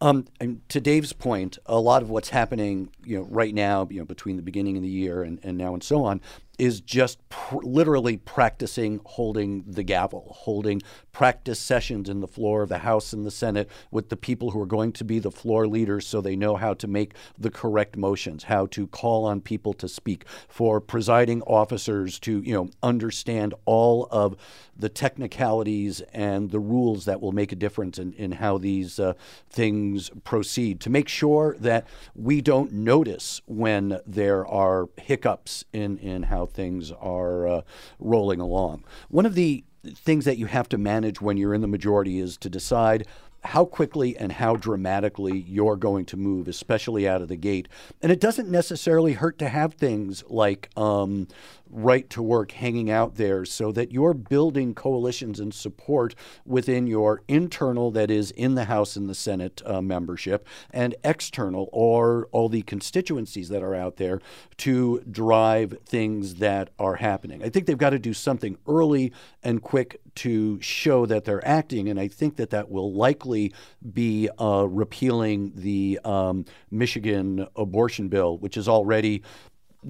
Um, 0.00 0.26
to 0.68 0.80
Dave's 0.80 1.12
point, 1.12 1.58
a 1.66 1.80
lot 1.80 2.02
of 2.02 2.10
what's 2.10 2.28
happening, 2.28 2.90
you 3.04 3.18
know, 3.18 3.24
right 3.24 3.52
now, 3.52 3.88
you 3.90 3.98
know, 3.98 4.04
between 4.04 4.36
the 4.36 4.42
beginning 4.42 4.76
of 4.76 4.82
the 4.82 4.88
year 4.88 5.24
and, 5.24 5.40
and 5.42 5.58
now 5.58 5.74
and 5.74 5.82
so 5.82 6.04
on, 6.04 6.20
is 6.58 6.80
just 6.80 7.26
pr- 7.28 7.58
literally 7.62 8.16
practicing 8.16 9.00
holding 9.04 9.64
the 9.66 9.84
gavel, 9.84 10.34
holding 10.36 10.82
practice 11.12 11.58
sessions 11.58 12.08
in 12.08 12.20
the 12.20 12.28
floor 12.28 12.62
of 12.62 12.68
the 12.68 12.78
House 12.78 13.12
and 13.12 13.24
the 13.24 13.30
Senate 13.30 13.68
with 13.90 14.08
the 14.08 14.16
people 14.16 14.50
who 14.50 14.60
are 14.60 14.66
going 14.66 14.92
to 14.92 15.04
be 15.04 15.18
the 15.18 15.30
floor 15.30 15.66
leaders 15.66 16.06
so 16.06 16.20
they 16.20 16.36
know 16.36 16.56
how 16.56 16.74
to 16.74 16.86
make 16.86 17.14
the 17.38 17.50
correct 17.50 17.96
motions, 17.96 18.44
how 18.44 18.66
to 18.66 18.86
call 18.88 19.24
on 19.24 19.40
people 19.40 19.72
to 19.72 19.88
speak, 19.88 20.24
for 20.48 20.80
presiding 20.80 21.42
officers 21.42 22.18
to, 22.18 22.40
you 22.40 22.52
know, 22.52 22.68
understand 22.82 23.54
all 23.64 24.08
of 24.10 24.36
the 24.76 24.88
technicalities 24.88 26.00
and 26.12 26.50
the 26.50 26.60
rules 26.60 27.04
that 27.04 27.20
will 27.20 27.32
make 27.32 27.50
a 27.50 27.56
difference 27.56 27.98
in, 27.98 28.12
in 28.12 28.32
how 28.32 28.58
these 28.58 29.00
uh, 29.00 29.12
things 29.50 30.10
proceed, 30.22 30.80
to 30.80 30.90
make 30.90 31.08
sure 31.08 31.56
that 31.58 31.86
we 32.14 32.40
don't 32.40 32.72
notice 32.72 33.42
when 33.46 34.00
there 34.06 34.46
are 34.46 34.88
hiccups 34.96 35.64
in, 35.72 35.98
in 35.98 36.24
how 36.24 36.47
things 36.50 36.92
are 36.92 37.46
uh, 37.46 37.62
rolling 37.98 38.40
along. 38.40 38.84
One 39.08 39.26
of 39.26 39.34
the 39.34 39.64
things 39.84 40.24
that 40.24 40.38
you 40.38 40.46
have 40.46 40.68
to 40.70 40.78
manage 40.78 41.20
when 41.20 41.36
you're 41.36 41.54
in 41.54 41.60
the 41.60 41.68
majority 41.68 42.18
is 42.18 42.36
to 42.38 42.50
decide 42.50 43.06
how 43.48 43.64
quickly 43.64 44.14
and 44.14 44.30
how 44.30 44.56
dramatically 44.56 45.38
you're 45.38 45.76
going 45.76 46.04
to 46.04 46.18
move, 46.18 46.48
especially 46.48 47.08
out 47.08 47.22
of 47.22 47.28
the 47.28 47.36
gate. 47.36 47.66
And 48.02 48.12
it 48.12 48.20
doesn't 48.20 48.50
necessarily 48.50 49.14
hurt 49.14 49.38
to 49.38 49.48
have 49.48 49.72
things 49.72 50.22
like 50.28 50.68
um, 50.76 51.28
right 51.70 52.08
to 52.10 52.22
work 52.22 52.52
hanging 52.52 52.90
out 52.90 53.14
there 53.14 53.46
so 53.46 53.72
that 53.72 53.90
you're 53.90 54.12
building 54.12 54.74
coalitions 54.74 55.40
and 55.40 55.54
support 55.54 56.14
within 56.44 56.86
your 56.86 57.22
internal, 57.26 57.90
that 57.90 58.10
is, 58.10 58.30
in 58.32 58.54
the 58.54 58.66
House 58.66 58.96
and 58.96 59.08
the 59.08 59.14
Senate 59.14 59.62
uh, 59.64 59.80
membership, 59.80 60.46
and 60.70 60.94
external, 61.02 61.70
or 61.72 62.28
all 62.32 62.50
the 62.50 62.62
constituencies 62.62 63.48
that 63.48 63.62
are 63.62 63.74
out 63.74 63.96
there 63.96 64.20
to 64.58 65.02
drive 65.10 65.78
things 65.86 66.34
that 66.34 66.68
are 66.78 66.96
happening. 66.96 67.42
I 67.42 67.48
think 67.48 67.64
they've 67.64 67.78
got 67.78 67.90
to 67.90 67.98
do 67.98 68.12
something 68.12 68.58
early 68.66 69.10
and 69.42 69.62
quick 69.62 70.00
to 70.18 70.60
show 70.60 71.06
that 71.06 71.24
they're 71.24 71.46
acting, 71.46 71.88
and 71.88 71.98
I 71.98 72.08
think 72.08 72.36
that 72.36 72.50
that 72.50 72.70
will 72.70 72.92
likely 72.92 73.52
be 73.92 74.28
uh, 74.40 74.66
repealing 74.68 75.52
the 75.54 76.00
um, 76.04 76.44
Michigan 76.70 77.46
abortion 77.56 78.08
bill, 78.08 78.38
which 78.38 78.56
is 78.56 78.68
already 78.68 79.22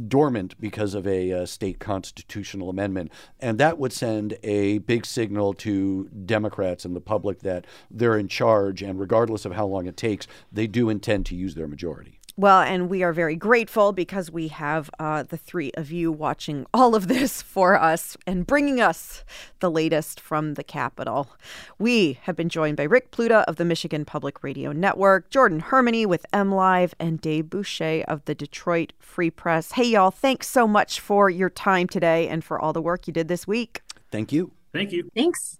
dormant 0.06 0.54
because 0.60 0.94
of 0.94 1.06
a 1.06 1.32
uh, 1.32 1.46
state 1.46 1.78
constitutional 1.78 2.68
amendment. 2.68 3.10
And 3.40 3.58
that 3.58 3.78
would 3.78 3.92
send 3.92 4.36
a 4.42 4.78
big 4.78 5.06
signal 5.06 5.54
to 5.54 6.08
Democrats 6.26 6.84
and 6.84 6.94
the 6.94 7.00
public 7.00 7.40
that 7.40 7.66
they're 7.90 8.18
in 8.18 8.28
charge, 8.28 8.82
and 8.82 9.00
regardless 9.00 9.44
of 9.44 9.52
how 9.52 9.66
long 9.66 9.86
it 9.86 9.96
takes, 9.96 10.26
they 10.52 10.66
do 10.66 10.90
intend 10.90 11.26
to 11.26 11.34
use 11.34 11.54
their 11.54 11.68
majority. 11.68 12.17
Well, 12.38 12.60
and 12.60 12.88
we 12.88 13.02
are 13.02 13.12
very 13.12 13.34
grateful 13.34 13.90
because 13.90 14.30
we 14.30 14.46
have 14.46 14.88
uh, 15.00 15.24
the 15.24 15.36
three 15.36 15.72
of 15.74 15.90
you 15.90 16.12
watching 16.12 16.66
all 16.72 16.94
of 16.94 17.08
this 17.08 17.42
for 17.54 17.74
us 17.74 18.16
and 18.28 18.46
bringing 18.46 18.80
us 18.80 19.24
the 19.58 19.68
latest 19.68 20.20
from 20.20 20.54
the 20.54 20.62
Capitol. 20.62 21.30
We 21.80 22.20
have 22.22 22.36
been 22.36 22.48
joined 22.48 22.76
by 22.76 22.84
Rick 22.84 23.10
Pluta 23.10 23.42
of 23.48 23.56
the 23.56 23.64
Michigan 23.64 24.04
Public 24.04 24.44
Radio 24.44 24.70
Network, 24.70 25.30
Jordan 25.30 25.62
Hermani 25.62 26.06
with 26.06 26.24
M 26.32 26.52
Live, 26.52 26.94
and 27.00 27.20
Dave 27.20 27.50
Boucher 27.50 28.04
of 28.06 28.24
the 28.26 28.36
Detroit 28.36 28.92
Free 29.00 29.30
Press. 29.30 29.72
Hey, 29.72 29.88
y'all, 29.88 30.12
thanks 30.12 30.46
so 30.46 30.68
much 30.68 31.00
for 31.00 31.28
your 31.28 31.50
time 31.50 31.88
today 31.88 32.28
and 32.28 32.44
for 32.44 32.60
all 32.60 32.72
the 32.72 32.80
work 32.80 33.08
you 33.08 33.12
did 33.12 33.26
this 33.26 33.48
week. 33.48 33.82
Thank 34.12 34.30
you. 34.30 34.52
Thank 34.72 34.92
you. 34.92 35.10
Thanks. 35.12 35.58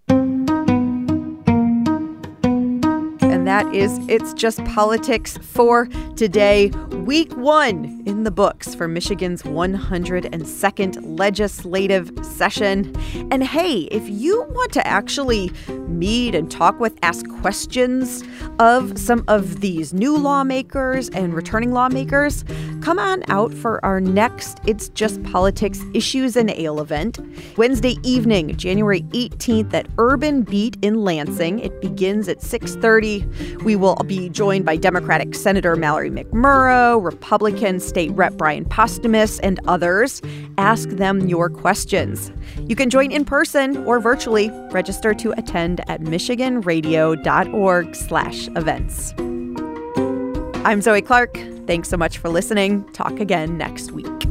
And 3.31 3.47
that 3.47 3.75
is 3.75 3.99
It's 4.09 4.33
Just 4.33 4.65
Politics 4.65 5.37
for 5.39 5.87
today. 6.17 6.69
Week 7.05 7.31
one 7.37 8.03
in 8.07 8.25
the 8.25 8.31
books 8.31 8.75
for 8.75 8.89
Michigan's 8.89 9.43
102nd 9.43 11.19
legislative 11.19 12.11
session. 12.23 12.97
And 13.31 13.45
hey, 13.45 13.83
if 13.91 14.09
you 14.09 14.45
want 14.51 14.73
to 14.73 14.87
actually 14.87 15.53
meet 15.89 16.35
and 16.35 16.51
talk 16.51 16.79
with, 16.81 16.97
ask 17.03 17.27
questions 17.41 18.25
of 18.59 18.99
some 18.99 19.25
of 19.29 19.61
these 19.61 19.93
new 19.93 20.17
lawmakers 20.17 21.09
and 21.11 21.35
returning 21.35 21.73
lawmakers, 21.73 22.45
come 22.81 22.99
on 22.99 23.23
out 23.29 23.53
for 23.53 23.85
our 23.85 24.01
next 24.01 24.59
It's 24.67 24.89
Just 24.91 25.23
Politics 25.23 25.81
Issues 25.95 26.37
and 26.37 26.51
Ale 26.51 26.81
event, 26.81 27.19
Wednesday 27.57 27.97
evening, 28.03 28.57
January 28.57 29.03
18th 29.11 29.75
at 29.75 29.87
Urban 29.99 30.43
Beat 30.43 30.77
in 30.83 31.05
Lansing. 31.05 31.59
It 31.61 31.81
begins 31.81 32.29
at 32.29 32.43
6:30. 32.43 33.63
We 33.65 33.77
will 33.77 33.97
be 34.07 34.29
joined 34.29 34.65
by 34.65 34.77
Democratic 34.77 35.35
Senator 35.35 35.77
Mallory 35.77 36.11
McMorrow, 36.11 37.03
Republican 37.03 37.81
State 37.81 38.11
Rep 38.13 38.35
Bryan 38.35 38.65
Posthumus, 38.65 39.39
and 39.41 39.61
others. 39.67 40.23
Ask 40.57 40.89
them 40.91 41.29
your 41.29 41.49
questions. 41.49 42.33
You 42.67 42.77
can 42.77 42.91
join 42.91 43.13
in 43.13 43.25
person 43.25 43.77
or 43.85 44.01
virtually. 44.01 44.51
Register 44.71 45.15
to 45.15 45.33
attend 45.33 45.78
at 45.87 46.01
michiganradio.org 46.01 47.95
slash 47.95 48.49
events. 48.49 49.15
I'm 50.65 50.83
Zoe 50.83 51.03
Clark. 51.03 51.37
Thanks 51.67 51.89
so 51.89 51.97
much 51.97 52.19
for 52.19 52.29
listening. 52.29 52.85
Talk 52.93 53.21
again 53.21 53.57
next 53.57 53.93
week. 53.93 54.28